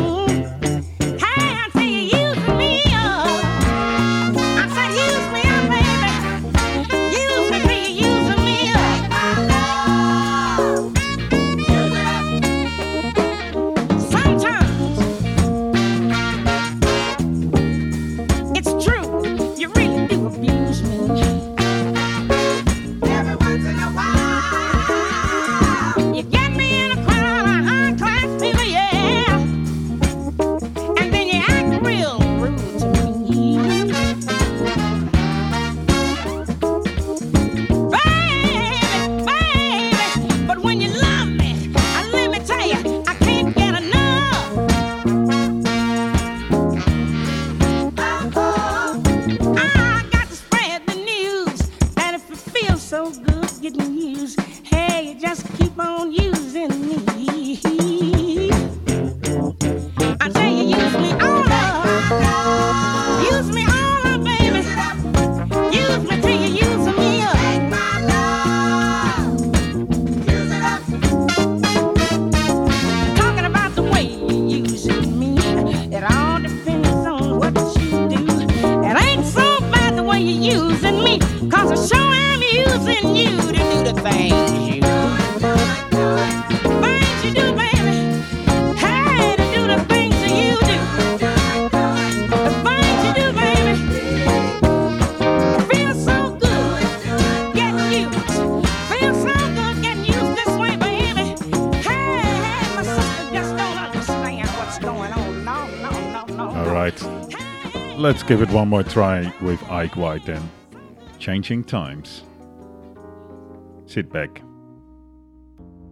Let's 108.14 108.22
give 108.22 108.42
it 108.42 108.50
one 108.50 108.68
more 108.68 108.84
try 108.84 109.34
with 109.42 109.60
Ike 109.68 109.96
White 109.96 110.24
then. 110.24 110.48
Changing 111.18 111.64
Times. 111.64 112.22
Sit 113.86 114.12
back 114.12 114.40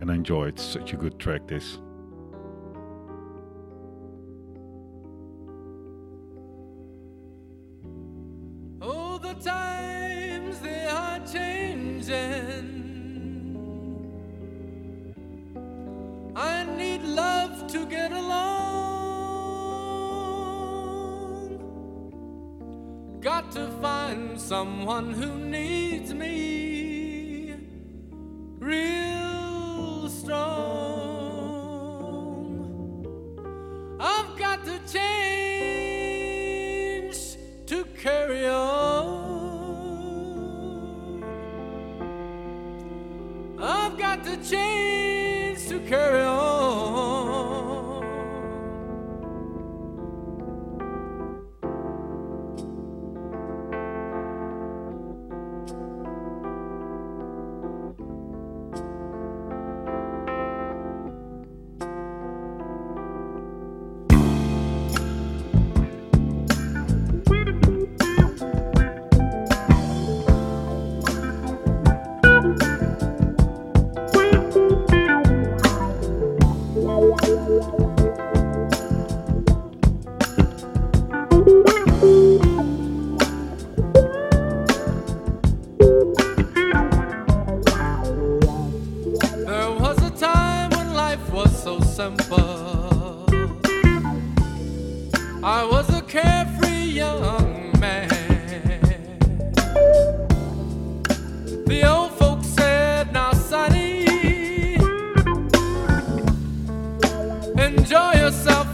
and 0.00 0.08
enjoy. 0.08 0.46
It's 0.46 0.62
such 0.62 0.92
a 0.92 0.96
good 0.96 1.18
track, 1.18 1.48
this. 1.48 1.80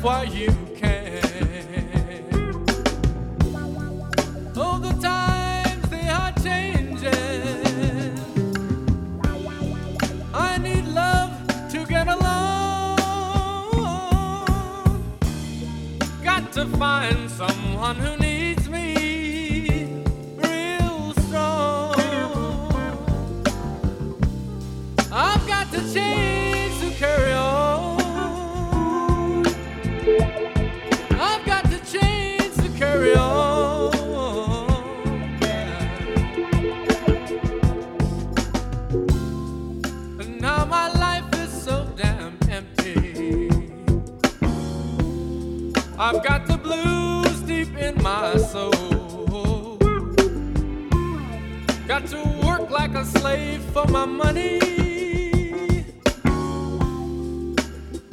While 0.09 0.25
you 0.25 0.51
can. 0.75 1.21
Oh, 4.57 4.79
the 4.79 4.95
times 5.03 5.85
they 5.91 6.09
are 6.09 6.33
changing. 6.47 8.15
I 10.33 10.57
need 10.67 10.87
love 11.03 11.33
to 11.73 11.85
get 11.85 12.09
along. 12.09 12.97
Got 16.25 16.53
to 16.53 16.65
find 16.83 17.31
someone 17.31 17.97
who 17.97 18.17
needs 18.17 18.67
me 18.67 18.87
real 20.43 21.13
strong. 21.25 21.95
I've 25.13 25.45
got 25.47 25.71
to 25.73 25.81
change 25.93 26.28
I've 46.01 46.23
got 46.23 46.47
the 46.47 46.57
blues 46.57 47.41
deep 47.41 47.77
in 47.77 48.01
my 48.01 48.37
soul. 48.37 48.71
Got 51.89 52.07
to 52.07 52.23
work 52.47 52.71
like 52.71 52.95
a 52.95 53.05
slave 53.05 53.61
for 53.73 53.85
my 53.89 54.05
money. 54.05 54.61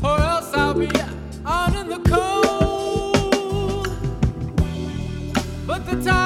Or 0.04 0.20
else 0.20 0.52
I'll 0.56 0.74
be 0.74 0.90
out 1.46 1.76
in 1.76 1.90
the 1.90 2.00
cold. 2.10 3.88
But 5.68 5.86
the 5.86 6.02
times 6.04 6.25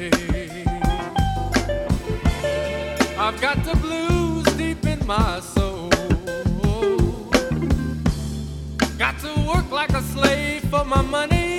I've 0.00 0.10
got 3.38 3.62
the 3.64 3.76
blues 3.82 4.46
deep 4.56 4.86
in 4.86 5.06
my 5.06 5.40
soul. 5.40 5.90
Got 8.96 9.18
to 9.18 9.28
work 9.46 9.70
like 9.70 9.90
a 9.90 10.00
slave 10.00 10.62
for 10.70 10.86
my 10.86 11.02
money. 11.02 11.49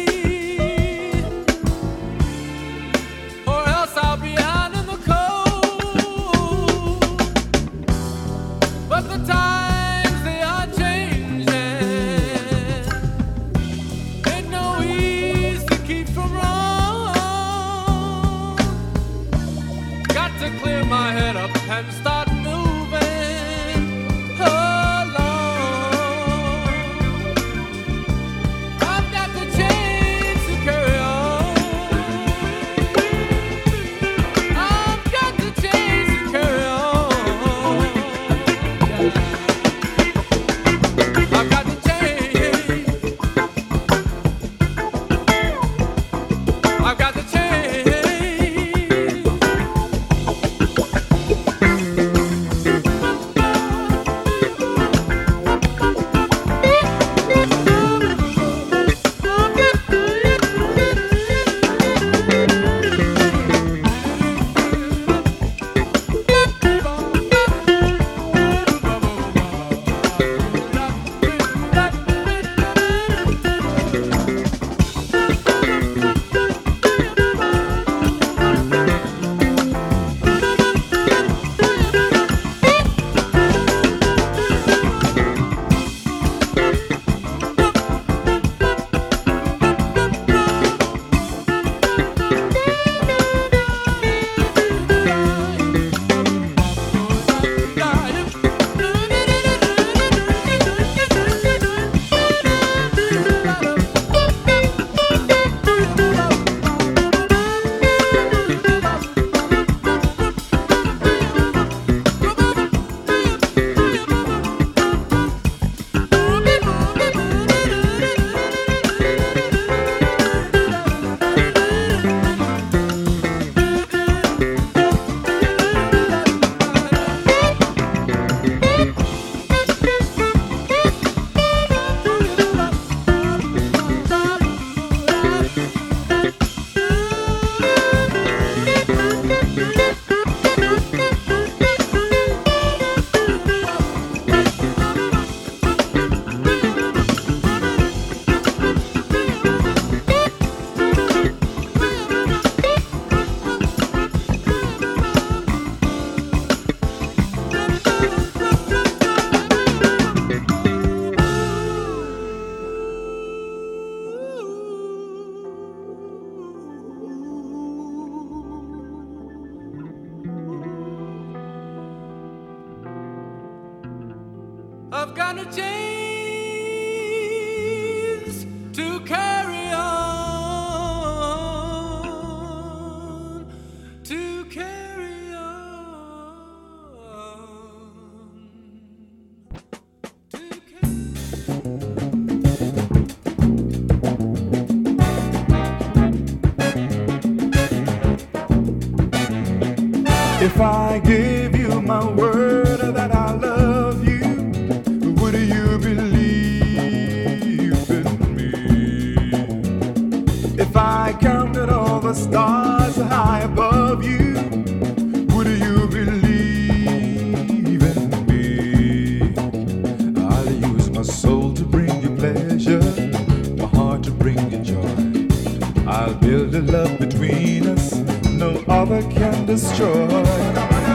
to 224.12 224.18
bring 224.18 224.52
you 224.52 224.60
joy. 224.60 225.88
I'll 225.88 226.14
build 226.16 226.56
a 226.56 226.62
love 226.62 227.00
between 227.00 227.68
us 227.68 227.94
no 228.28 228.64
other 228.68 229.02
can 229.12 229.46
destroy. 229.46 230.91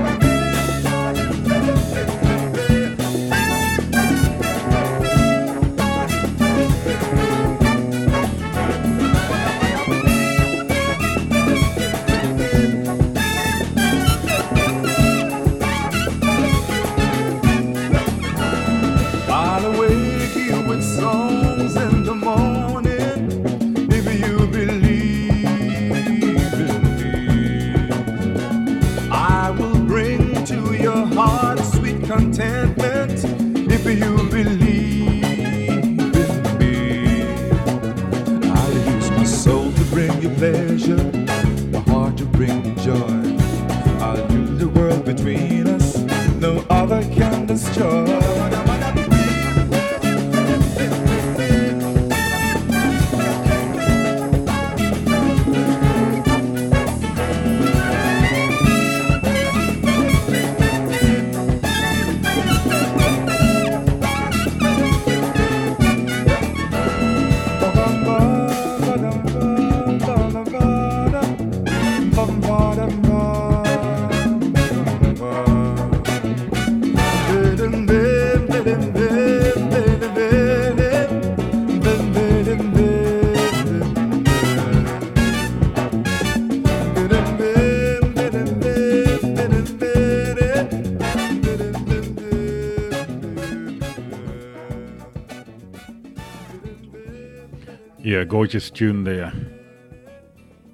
Gorgeous 98.29 98.71
tune 98.71 99.05
there 99.05 99.33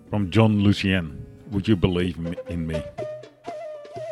from 0.08 0.30
John 0.30 0.60
Lucien. 0.60 1.26
Would 1.50 1.68
you 1.68 1.76
believe 1.76 2.16
in 2.48 2.66
me? 2.66 2.82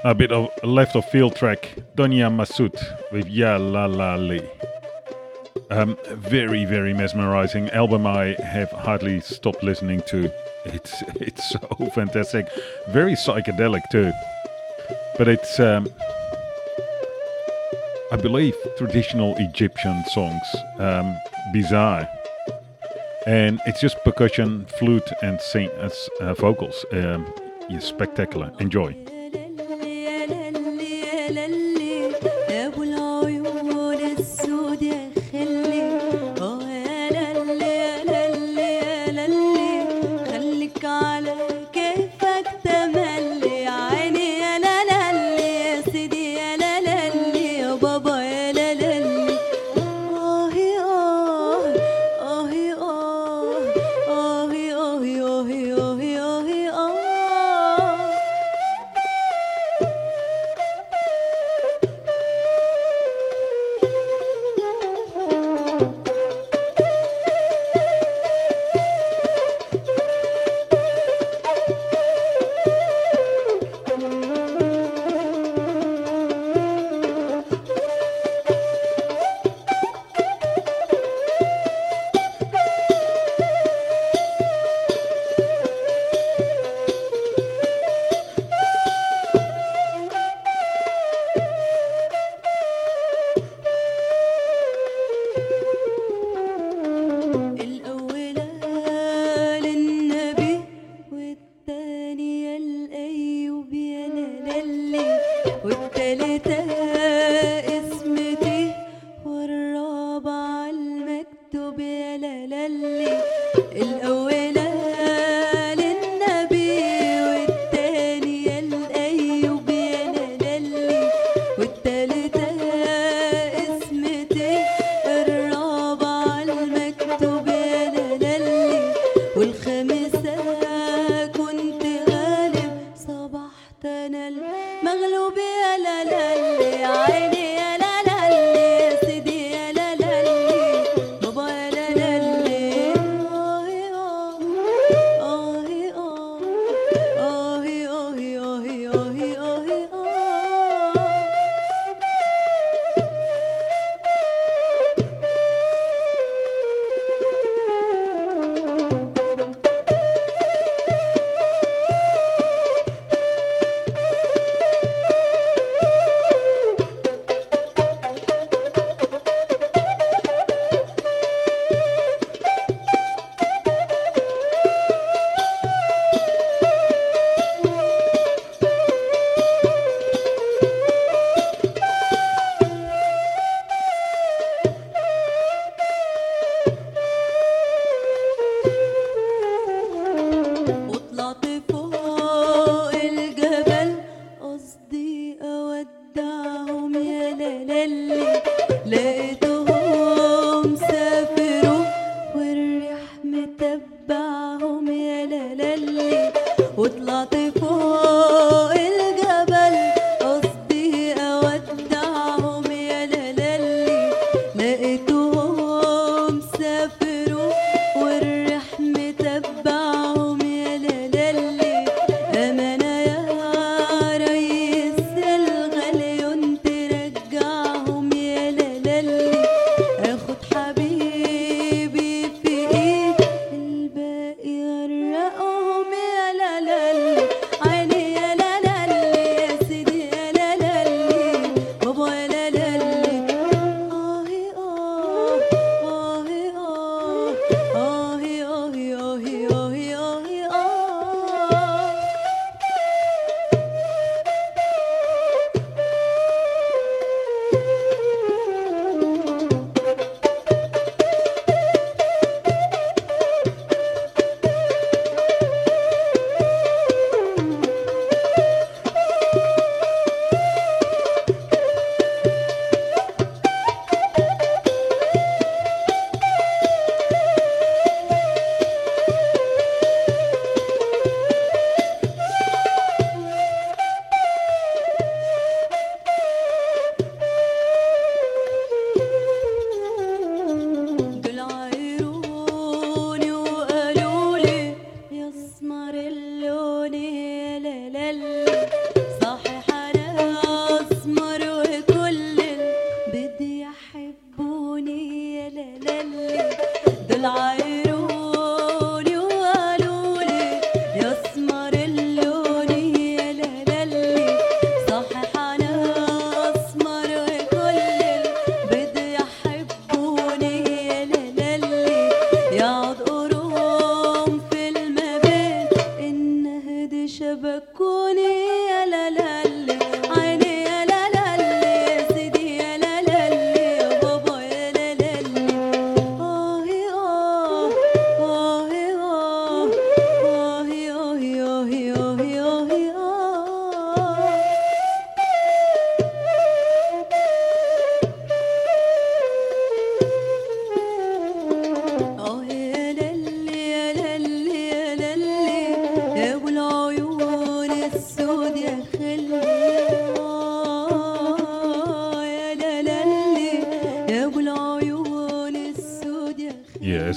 A 0.05 0.15
bit 0.15 0.31
of 0.31 0.51
left 0.62 0.95
of 0.95 1.09
field 1.09 1.37
track, 1.37 1.75
Donia 1.97 2.29
Massoud 2.31 2.77
with 3.12 3.29
Ya 3.29 3.57
Lalaly. 3.57 4.47
Um, 5.71 5.97
very, 6.11 6.67
very 6.67 6.93
mesmerizing 6.93 7.71
album. 7.71 8.07
I 8.07 8.37
have 8.43 8.71
hardly 8.73 9.21
stopped 9.21 9.62
listening 9.62 10.03
to. 10.09 10.31
It's 10.67 11.03
it's 11.17 11.49
so 11.51 11.91
fantastic, 11.95 12.47
very 12.89 13.15
psychedelic 13.15 13.83
too. 13.91 14.12
But 15.17 15.29
it's, 15.29 15.59
um, 15.59 15.89
I 18.12 18.17
believe, 18.17 18.55
traditional 18.77 19.35
Egyptian 19.39 20.05
songs. 20.07 20.45
Um, 20.79 21.17
bizarre 21.53 22.07
and 23.31 23.61
it's 23.65 23.81
just 23.81 24.02
percussion, 24.02 24.66
flute, 24.66 25.09
and 25.23 25.40
sing 25.40 25.70
as 25.78 26.11
uh, 26.20 26.35
vocals. 26.35 26.85
Um, 26.90 27.32
spectacular. 27.86 28.51
Enjoy. 28.59 28.97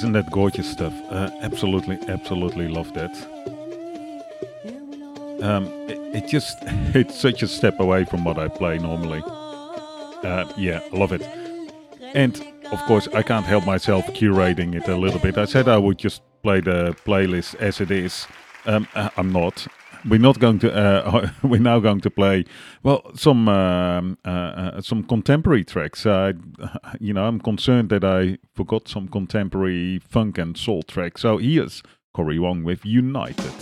Isn't 0.04 0.12
that 0.12 0.30
gorgeous 0.30 0.70
stuff? 0.70 0.94
Uh, 1.10 1.30
absolutely, 1.40 1.98
absolutely 2.10 2.68
love 2.68 2.94
that. 2.94 3.16
Um, 5.42 5.68
it, 5.88 5.98
it 6.14 6.28
just 6.28 6.58
it's 6.94 7.18
such 7.18 7.42
a 7.42 7.48
step 7.48 7.80
away 7.80 8.04
from 8.04 8.26
what 8.26 8.38
I 8.38 8.50
play 8.50 8.78
normally. 8.80 9.22
Uh, 9.26 10.52
yeah, 10.58 10.82
love 10.92 11.14
it. 11.14 11.22
And 12.02 12.36
of 12.74 12.82
course, 12.82 13.08
I 13.14 13.24
can't 13.24 13.46
help 13.46 13.66
myself 13.66 14.06
curating 14.08 14.76
it 14.76 14.90
a 14.90 14.98
little 14.98 15.22
bit. 15.22 15.38
I 15.38 15.46
said 15.46 15.70
I 15.70 15.78
would 15.78 16.00
just 16.00 16.22
play 16.42 16.60
the 16.60 16.98
playlist 17.06 17.56
as 17.62 17.80
it 17.80 17.90
is. 17.90 18.28
Um, 18.66 18.90
I'm 19.16 19.32
not. 19.32 19.66
We're 20.10 20.20
not 20.20 20.40
going 20.40 20.60
to. 20.60 20.74
Uh, 20.74 21.30
we're 21.44 21.62
now 21.62 21.80
going 21.80 22.02
to 22.02 22.10
play 22.10 22.46
well 22.84 23.12
some 23.16 23.48
um, 23.48 24.18
uh, 24.26 24.30
uh, 24.30 24.82
some 24.82 25.04
contemporary 25.04 25.64
tracks. 25.64 26.06
Uh, 26.06 26.34
you 27.00 27.14
know, 27.14 27.26
I'm 27.26 27.40
concerned 27.40 27.90
that 27.90 28.04
I 28.04 28.38
forgot 28.54 28.88
some 28.88 29.08
contemporary 29.08 30.00
funk 30.00 30.38
and 30.38 30.58
soul 30.58 30.84
tracks. 30.84 31.22
So 31.22 31.38
here's 31.38 31.84
Cory 32.14 32.40
Wong 32.40 32.64
with 32.64 32.86
United. 32.86 33.54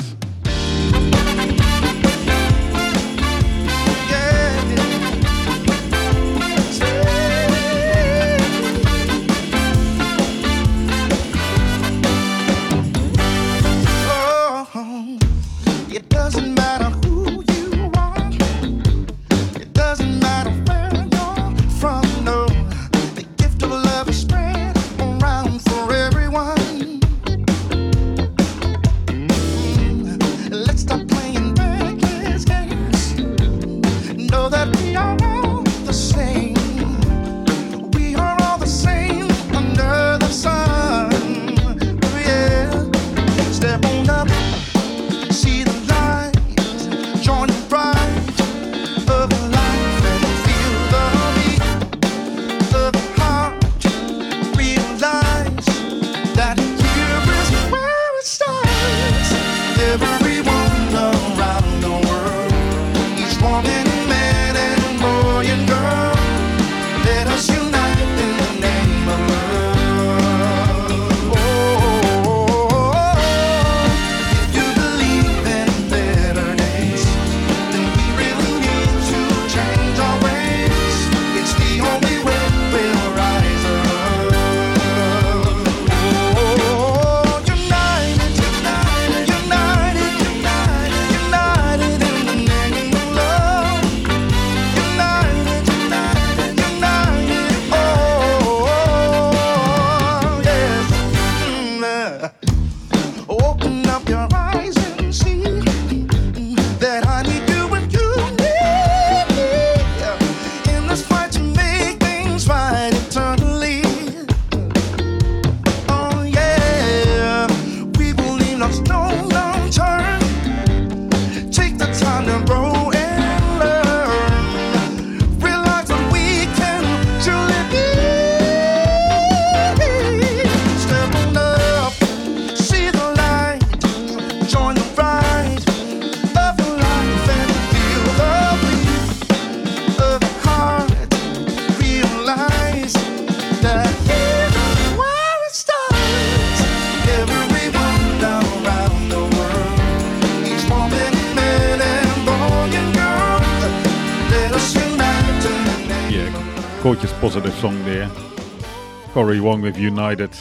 Wong 159.62 159.72
with 159.72 159.78
United. 159.78 160.32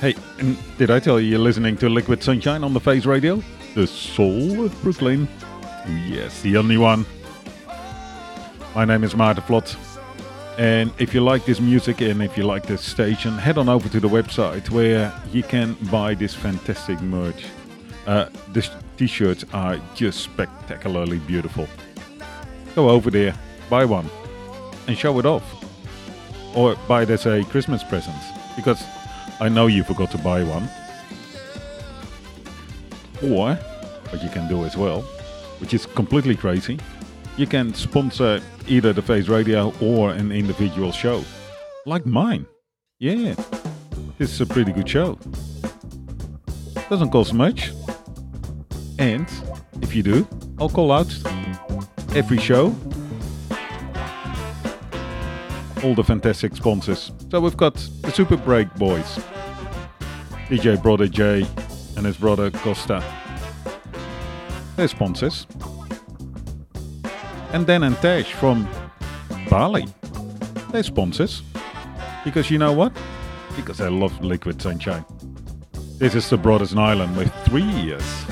Hey, 0.00 0.14
did 0.78 0.90
I 0.90 0.98
tell 0.98 1.20
you 1.20 1.30
you're 1.30 1.38
listening 1.38 1.76
to 1.78 1.88
Liquid 1.88 2.22
Sunshine 2.22 2.64
on 2.64 2.72
the 2.72 2.80
Face 2.80 3.04
Radio? 3.04 3.42
The 3.74 3.86
soul 3.86 4.64
of 4.64 4.82
Brooklyn. 4.82 5.28
Yes, 6.08 6.40
the 6.42 6.56
only 6.56 6.78
one. 6.78 7.04
My 8.74 8.84
name 8.84 9.04
is 9.04 9.14
Maarten 9.14 9.42
Vlot. 9.42 9.76
And 10.58 10.90
if 10.98 11.12
you 11.12 11.20
like 11.20 11.44
this 11.44 11.60
music 11.60 12.00
and 12.00 12.22
if 12.22 12.38
you 12.38 12.44
like 12.44 12.66
this 12.66 12.82
station, 12.82 13.36
head 13.36 13.58
on 13.58 13.68
over 13.68 13.88
to 13.90 14.00
the 14.00 14.08
website 14.08 14.70
where 14.70 15.12
you 15.30 15.42
can 15.42 15.76
buy 15.90 16.14
this 16.14 16.34
fantastic 16.34 17.00
merch. 17.02 17.44
Uh, 18.06 18.28
the 18.52 18.66
t-shirts 18.96 19.44
are 19.52 19.78
just 19.94 20.20
spectacularly 20.20 21.18
beautiful. 21.18 21.68
Go 22.74 22.88
over 22.88 23.10
there, 23.10 23.34
buy 23.68 23.84
one, 23.84 24.08
and 24.86 24.96
show 24.96 25.18
it 25.18 25.26
off. 25.26 25.55
Or 26.56 26.74
buy 26.88 27.02
as 27.02 27.26
a 27.26 27.44
Christmas 27.44 27.84
present. 27.84 28.16
Because 28.56 28.82
I 29.40 29.48
know 29.48 29.66
you 29.66 29.84
forgot 29.84 30.10
to 30.12 30.18
buy 30.18 30.42
one. 30.42 30.68
Or, 33.22 33.54
what 33.54 34.22
you 34.22 34.30
can 34.30 34.48
do 34.48 34.64
as 34.64 34.76
well, 34.76 35.02
which 35.60 35.74
is 35.74 35.86
completely 35.86 36.34
crazy, 36.34 36.78
you 37.36 37.46
can 37.46 37.74
sponsor 37.74 38.40
either 38.66 38.92
the 38.92 39.02
Face 39.02 39.28
Radio 39.28 39.72
or 39.80 40.10
an 40.10 40.32
individual 40.32 40.92
show. 40.92 41.22
Like 41.84 42.06
mine. 42.06 42.46
Yeah. 42.98 43.34
This 44.18 44.32
is 44.32 44.40
a 44.40 44.46
pretty 44.46 44.72
good 44.72 44.88
show. 44.88 45.18
Doesn't 46.88 47.10
cost 47.10 47.34
much. 47.34 47.72
And 48.98 49.28
if 49.82 49.94
you 49.94 50.02
do, 50.02 50.26
I'll 50.58 50.70
call 50.70 50.90
out 50.90 51.14
every 52.14 52.38
show 52.38 52.74
all 55.86 55.94
the 55.94 56.02
fantastic 56.02 56.56
sponsors. 56.56 57.12
So 57.30 57.40
we've 57.40 57.56
got 57.56 57.74
the 58.02 58.10
Super 58.10 58.36
Break 58.36 58.72
Boys, 58.74 59.20
DJ 60.48 60.82
Brother 60.82 61.06
Jay 61.06 61.46
and 61.96 62.04
his 62.04 62.16
brother 62.16 62.50
Costa. 62.50 63.04
They're 64.74 64.88
sponsors. 64.88 65.46
And 67.52 67.68
Dan 67.68 67.84
and 67.84 67.96
Tash 67.98 68.32
from 68.32 68.68
Bali. 69.48 69.86
They're 70.72 70.82
sponsors. 70.82 71.44
Because 72.24 72.50
you 72.50 72.58
know 72.58 72.72
what? 72.72 72.92
Because 73.54 73.80
I 73.80 73.88
love 73.88 74.20
Liquid 74.20 74.60
Sunshine. 74.60 75.04
This 75.98 76.16
is 76.16 76.28
the 76.28 76.36
Brothers 76.36 76.74
Nylon 76.74 77.14
with 77.14 77.32
Three 77.44 77.62
Ears. 77.62 78.26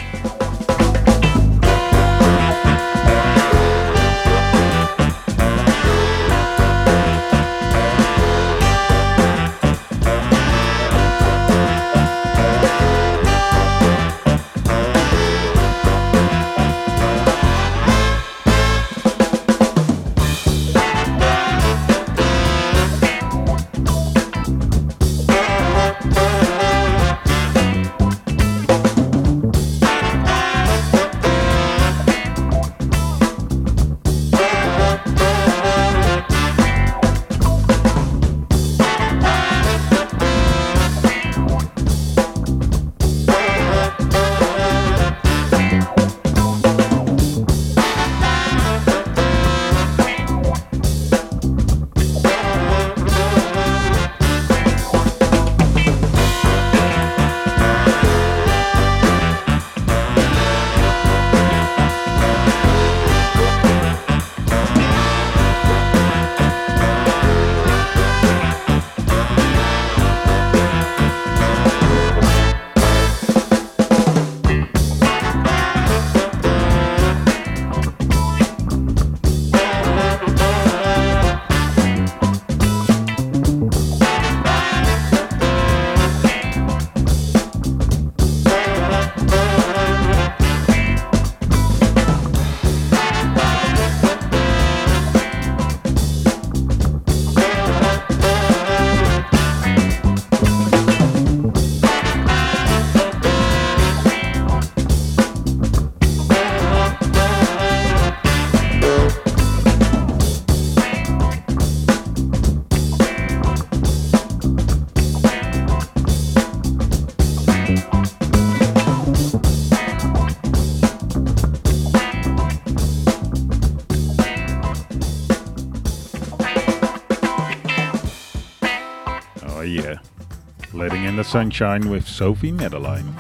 Sunshine 131.35 131.91
with 131.91 132.07
Sophie 132.07 132.53
Madeleine. 132.53 133.13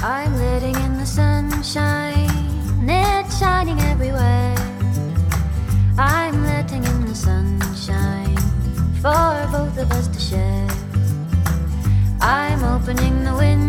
I'm 0.00 0.34
living 0.34 0.74
in 0.74 0.96
the 0.96 1.06
sunshine, 1.06 2.88
it's 2.90 3.38
shining 3.38 3.78
everywhere. 3.82 4.56
I'm 5.96 6.42
letting 6.42 6.82
in 6.82 7.06
the 7.06 7.14
sunshine 7.14 8.36
for 9.00 9.46
both 9.52 9.78
of 9.78 9.92
us 9.92 10.08
to 10.08 10.18
share. 10.18 10.68
I'm 12.20 12.64
opening 12.64 13.22
the 13.22 13.36
window. 13.36 13.61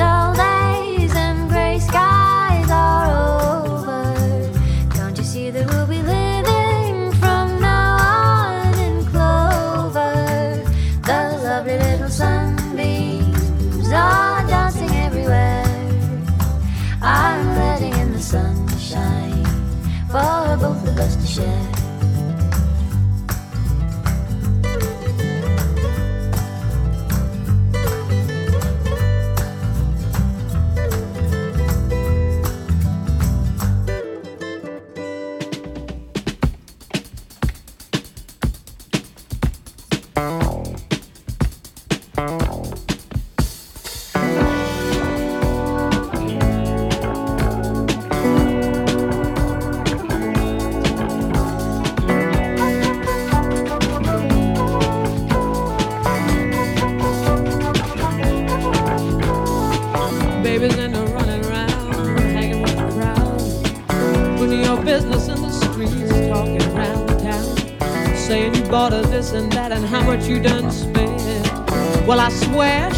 all 0.00 0.34
that 0.34 0.53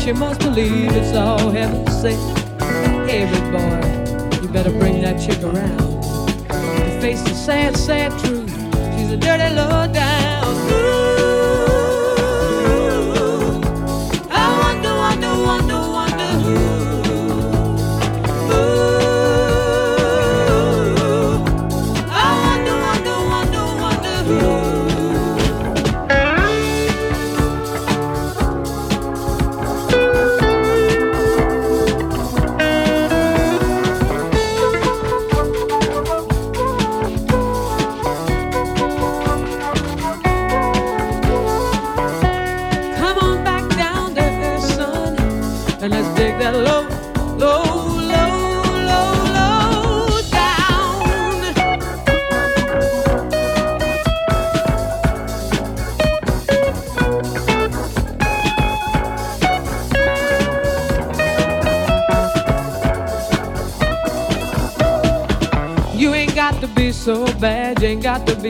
she 0.06 0.12
must 0.12 0.38
believe 0.38 0.92
it's 0.92 1.16
all 1.16 1.50
heaven 1.50 1.84
sent. 1.88 2.35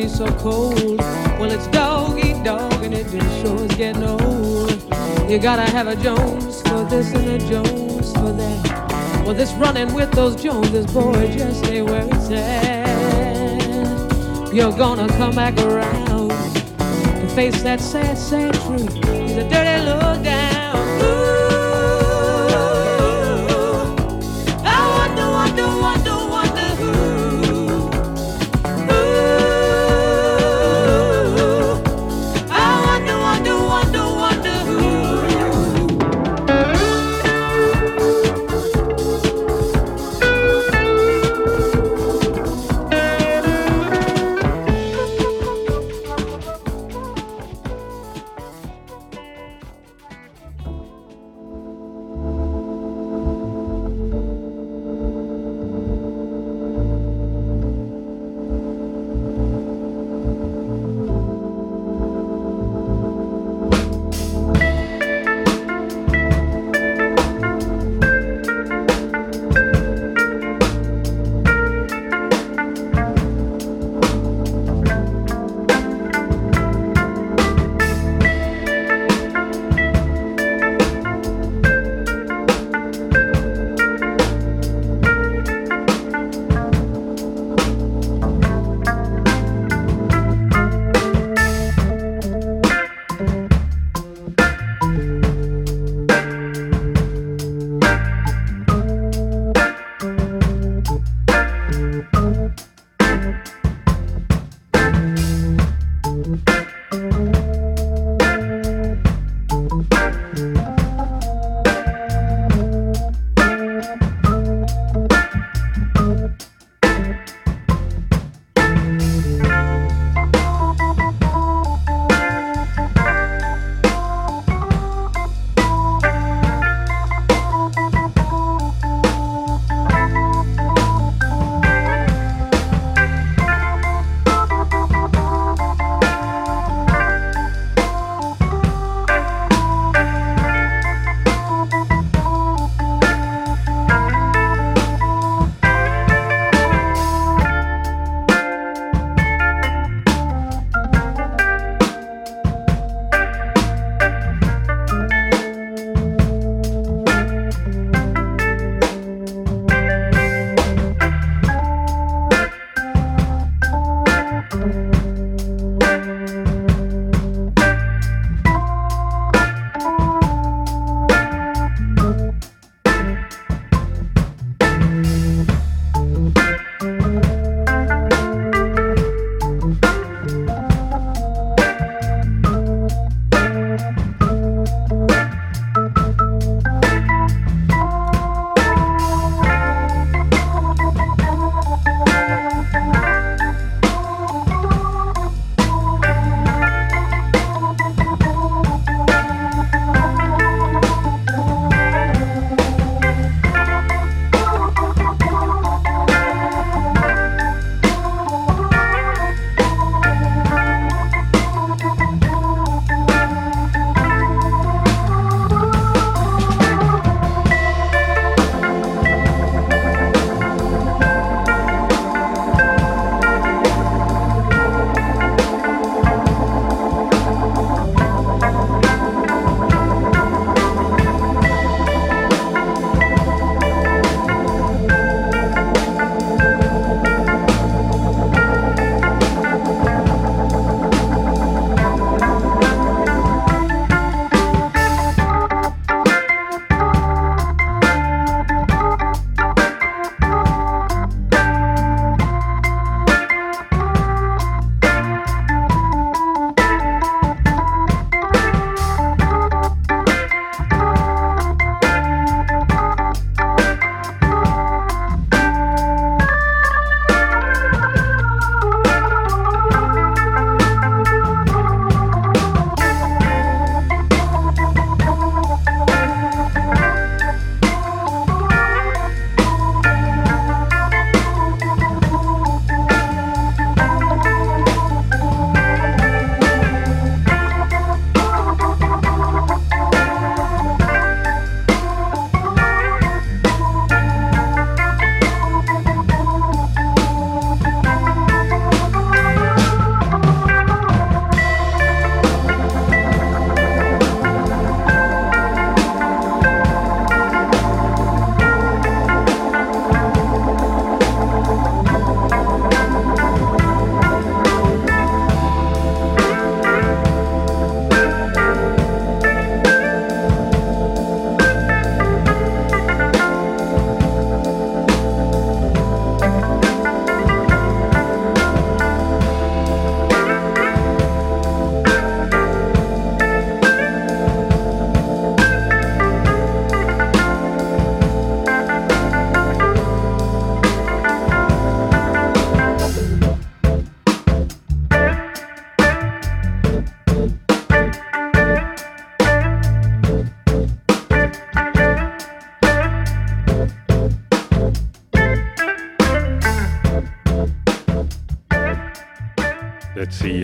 so 0.09 0.27
cold. 0.39 0.99
Well, 1.39 1.51
it's 1.51 1.66
dog 1.69 2.19
eat 2.19 2.43
dog, 2.45 2.83
and 2.85 2.95
it 2.95 3.09
just 3.11 3.41
sure 3.41 3.57
is 3.65 3.74
getting 3.77 4.05
old. 4.05 4.70
You 5.31 5.39
gotta 5.39 5.69
have 5.70 5.89
a 5.89 5.97
Jones 5.97 6.62
for 6.62 6.85
this 6.85 7.12
and 7.12 7.28
a 7.28 7.39
Jones 7.39 8.12
for 8.12 8.33
that. 8.33 9.23
Well, 9.24 9.35
this 9.35 9.53
running 9.55 9.93
with 9.95 10.12
those 10.12 10.37
Joneses, 10.41 10.87
boy, 10.93 11.33
just 11.37 11.65
stay 11.65 11.83
where 11.83 12.05
it's 12.05 12.31
at. 12.31 12.87
You're 14.55 14.77
gonna 14.77 15.09
come 15.09 15.35
back 15.35 15.59
around 15.59 16.31
to 16.31 17.28
face 17.35 17.62
that 17.62 17.81
sad, 17.81 18.16
sad 18.16 18.55
truth. 18.55 18.95
He's 18.95 19.37
a 19.37 19.49
dirty 19.49 19.85
look 19.85 20.23
guy. 20.23 20.45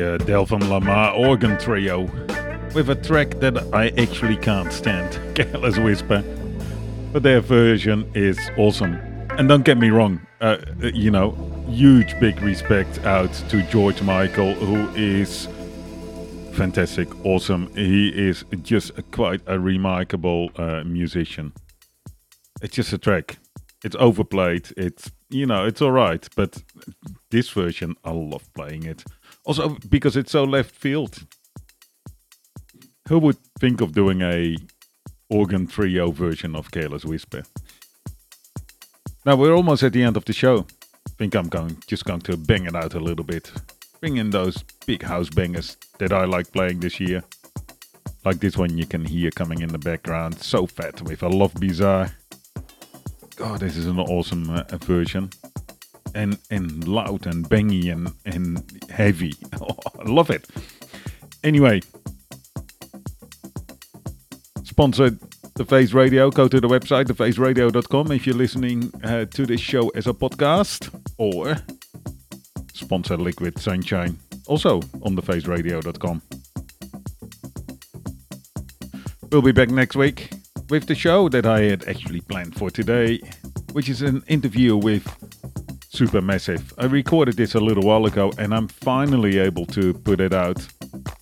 The 0.03 0.39
uh, 0.39 0.69
Lamar 0.69 1.15
organ 1.15 1.59
trio 1.59 2.03
with 2.75 2.91
a 2.91 2.95
track 2.95 3.31
that 3.41 3.57
I 3.73 3.89
actually 3.99 4.37
can't 4.37 4.73
stand, 4.73 5.19
Careless 5.35 5.79
Whisper. 5.79 6.25
But 7.13 7.23
their 7.23 7.41
version 7.41 8.11
is 8.15 8.39
awesome. 8.57 8.95
And 9.39 9.49
don't 9.49 9.65
get 9.65 9.79
me 9.79 9.91
wrong, 9.91 10.27
uh, 10.41 10.59
you 10.81 11.11
know, 11.11 11.33
huge 11.69 12.19
big 12.19 12.41
respect 12.43 12.99
out 13.05 13.33
to 13.51 13.63
George 13.65 14.03
Michael, 14.03 14.55
who 14.55 14.89
is 14.95 15.49
fantastic, 16.53 17.09
awesome. 17.25 17.73
He 17.75 18.09
is 18.09 18.45
just 18.63 18.93
quite 19.11 19.41
a 19.47 19.59
remarkable 19.59 20.51
uh, 20.57 20.83
musician. 20.85 21.53
It's 22.61 22.75
just 22.75 22.93
a 22.93 22.99
track. 22.99 23.39
It's 23.85 23.97
overplayed. 23.99 24.69
It's 24.77 25.11
you 25.33 25.47
know, 25.47 25.65
it's 25.65 25.81
all 25.81 25.93
right, 25.93 26.29
but 26.37 26.63
this 27.31 27.49
version, 27.51 27.97
I 28.05 28.11
love 28.11 28.53
playing 28.55 28.85
it. 28.85 29.05
Also 29.45 29.77
because 29.89 30.17
it's 30.17 30.33
so 30.33 30.45
left 30.45 30.75
field. 30.75 31.25
Who 33.09 33.19
would 33.19 33.39
think 33.59 33.81
of 33.81 33.93
doing 33.93 34.23
a 34.23 34.57
organ 35.29 35.67
trio 35.67 36.11
version 36.11 36.55
of 36.55 36.71
Careless 36.71 37.05
Whisper? 37.05 37.43
Now 39.25 39.37
we're 39.37 39.55
almost 39.55 39.83
at 39.83 39.93
the 39.93 40.03
end 40.03 40.17
of 40.17 40.25
the 40.25 40.33
show. 40.33 40.67
Think 41.19 41.35
I'm 41.35 41.49
going 41.49 41.77
just 41.87 42.05
going 42.05 42.21
to 42.23 42.37
bang 42.37 42.67
it 42.67 42.75
out 42.75 42.95
a 42.95 43.01
little 43.01 43.25
bit. 43.25 43.53
Bring 44.01 44.17
in 44.17 44.31
those 44.31 44.65
big 44.87 45.03
house 45.03 45.29
bangers 45.29 45.77
that 45.99 46.13
I 46.13 46.25
like 46.25 46.53
playing 46.53 46.81
this 46.81 46.99
year. 46.99 47.23
Like 48.25 48.41
this 48.41 48.57
one 48.57 48.77
you 48.79 48.87
can 48.87 49.05
hear 49.05 49.31
coming 49.31 49.63
in 49.63 49.69
the 49.69 49.79
background. 49.79 50.41
So 50.41 50.67
Phat 50.67 51.03
with 51.03 51.23
A 51.23 51.29
Love 51.29 51.55
Bizarre. 51.55 52.11
God, 53.37 53.61
this 53.61 53.77
is 53.77 53.87
an 53.87 53.99
awesome 53.99 54.51
uh, 54.51 54.65
version. 54.81 55.31
And 56.15 56.39
and 56.51 56.87
loud 56.87 57.27
and 57.27 57.49
bangy 57.49 57.91
and, 57.91 58.13
and 58.27 58.85
heavy. 58.91 59.33
I 59.53 60.03
love 60.05 60.31
it. 60.31 60.47
Anyway, 61.43 61.81
sponsored 64.63 65.19
the 65.55 65.65
Face 65.65 65.93
Radio. 65.93 66.31
Go 66.31 66.49
to 66.49 66.61
the 66.61 66.69
website, 66.69 67.07
thefaceradio.com, 67.07 68.13
if 68.13 68.27
you're 68.27 68.37
listening 68.37 68.91
uh, 69.05 69.25
to 69.27 69.47
this 69.47 69.61
show 69.61 69.89
as 69.91 70.07
a 70.07 70.13
podcast, 70.13 70.89
or 71.19 71.57
sponsor 72.73 73.17
Liquid 73.17 73.59
Sunshine, 73.59 74.19
also 74.47 74.77
on 75.03 75.17
thefaceradio.com. 75.17 76.23
We'll 79.31 79.43
be 79.43 79.53
back 79.53 79.71
next 79.71 79.97
week 79.97 80.31
with 80.69 80.87
the 80.87 80.95
show 80.95 81.29
that 81.29 81.47
I 81.47 81.63
had 81.63 81.89
actually 81.89 82.21
planned 82.21 82.57
for 82.57 82.71
today, 82.71 83.21
which 83.73 83.89
is 83.89 84.03
an 84.03 84.23
interview 84.29 84.77
with 84.77 85.07
Supermassive. 85.93 86.73
I 86.79 86.87
recorded 86.87 87.37
this 87.37 87.55
a 87.55 87.61
little 87.61 87.83
while 87.83 88.07
ago 88.07 88.33
and 88.39 88.55
I'm 88.55 88.67
finally 88.67 89.39
able 89.39 89.67
to 89.67 89.93
put 89.93 90.21
it 90.21 90.33
out. 90.33 90.67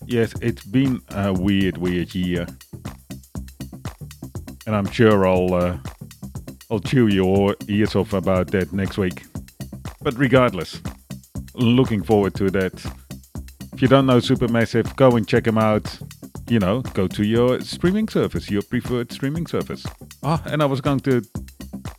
Yes, 0.05 0.33
it's 0.41 0.63
been 0.63 1.01
a 1.09 1.33
weird, 1.33 1.77
weird 1.77 2.15
year. 2.15 2.47
And 4.65 4.73
I'm 4.73 4.89
sure 4.89 5.27
I'll 5.27 5.53
uh, 5.53 5.77
I'll 6.69 6.79
chew 6.79 7.07
your 7.07 7.53
ears 7.67 7.95
off 7.95 8.13
about 8.13 8.47
that 8.51 8.71
next 8.71 8.97
week. 8.97 9.23
But 10.01 10.17
regardless, 10.17 10.81
looking 11.53 12.01
forward 12.01 12.33
to 12.35 12.49
that. 12.51 12.73
If 13.73 13.81
you 13.81 13.89
don't 13.89 14.05
know 14.05 14.17
Supermassive, 14.19 14.95
go 14.95 15.17
and 15.17 15.27
check 15.27 15.43
them 15.43 15.57
out. 15.57 15.99
You 16.47 16.59
know, 16.59 16.81
go 16.93 17.07
to 17.07 17.25
your 17.25 17.59
streaming 17.59 18.07
service, 18.07 18.49
your 18.49 18.61
preferred 18.61 19.11
streaming 19.11 19.47
service. 19.47 19.85
Ah, 20.23 20.41
and 20.45 20.61
I 20.61 20.65
was 20.65 20.79
going 20.79 21.01
to 21.01 21.21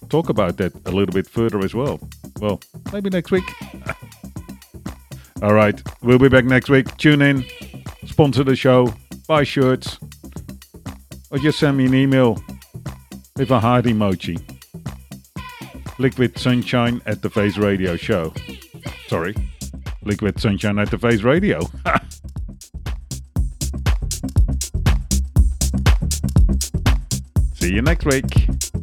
talk 0.09 0.28
about 0.28 0.57
that 0.59 0.74
a 0.86 0.90
little 0.90 1.12
bit 1.12 1.27
further 1.27 1.61
as 1.61 1.74
well. 1.74 1.99
Well, 2.40 2.61
maybe 2.93 3.11
next 3.11 3.31
week. 3.31 3.44
All 5.43 5.55
right, 5.55 5.81
we'll 6.03 6.19
be 6.19 6.28
back 6.28 6.44
next 6.44 6.69
week. 6.70 6.97
Tune 6.99 7.23
in, 7.23 7.44
sponsor 8.07 8.44
the 8.44 8.55
show, 8.55 8.94
buy 9.27 9.43
shirts, 9.43 9.99
or 11.31 11.39
just 11.39 11.59
send 11.59 11.77
me 11.78 11.86
an 11.86 11.94
email 11.94 12.43
with 13.36 13.51
a 13.51 13.59
heart 13.59 13.86
emoji. 13.86 14.40
Liquid 15.99 16.39
Sunshine 16.39 17.01
at 17.07 17.23
the 17.23 17.31
Face 17.31 17.57
Radio 17.59 17.97
Show. 17.97 18.32
Sorry, 19.09 19.35
Liquid 20.03 20.40
Sunshine 20.40 20.78
at 20.78 20.90
the 20.90 20.99
Face 20.99 21.23
Radio. 21.23 21.61
See 27.55 27.73
you 27.73 27.82
next 27.82 28.05
week. 28.05 28.81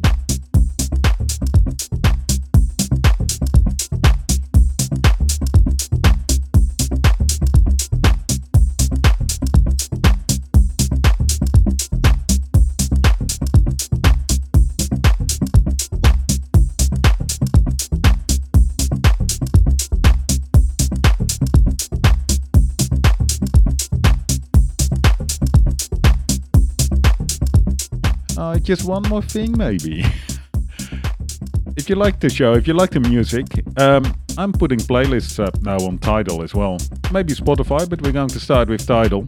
Just 28.76 28.84
one 28.84 29.02
more 29.08 29.20
thing, 29.20 29.50
maybe. 29.58 30.00
if 31.76 31.88
you 31.88 31.96
like 31.96 32.20
the 32.20 32.30
show, 32.30 32.52
if 32.52 32.68
you 32.68 32.72
like 32.72 32.90
the 32.90 33.00
music, 33.00 33.46
um, 33.78 34.14
I'm 34.38 34.52
putting 34.52 34.78
playlists 34.78 35.44
up 35.44 35.60
now 35.62 35.78
on 35.78 35.98
Tidal 35.98 36.44
as 36.44 36.54
well. 36.54 36.78
Maybe 37.10 37.32
Spotify, 37.32 37.90
but 37.90 38.00
we're 38.00 38.12
going 38.12 38.28
to 38.28 38.38
start 38.38 38.68
with 38.68 38.86
Tidal. 38.86 39.26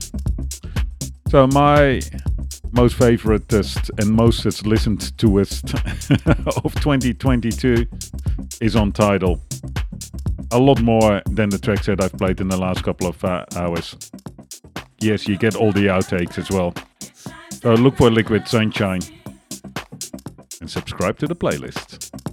So 1.28 1.48
my 1.48 2.00
most 2.70 2.96
favoriteest 2.96 3.90
and 3.98 4.12
mostest 4.12 4.64
listened 4.64 5.18
toest 5.18 5.74
of 6.64 6.72
2022 6.76 7.84
is 8.60 8.76
on 8.76 8.92
Tidal. 8.92 9.40
A 10.52 10.58
lot 10.58 10.80
more 10.82 11.20
than 11.28 11.48
the 11.48 11.58
tracks 11.58 11.86
that 11.86 12.00
I've 12.00 12.16
played 12.16 12.40
in 12.40 12.46
the 12.46 12.56
last 12.56 12.84
couple 12.84 13.08
of 13.08 13.24
uh, 13.24 13.44
hours. 13.56 13.96
Yes, 15.00 15.26
you 15.26 15.36
get 15.36 15.56
all 15.56 15.72
the 15.72 15.86
outtakes 15.86 16.38
as 16.38 16.48
well. 16.48 16.72
So 17.50 17.74
look 17.74 17.96
for 17.96 18.08
Liquid 18.08 18.46
Sunshine 18.46 19.00
and 20.62 20.70
subscribe 20.70 21.18
to 21.18 21.26
the 21.26 21.34
playlist. 21.34 22.31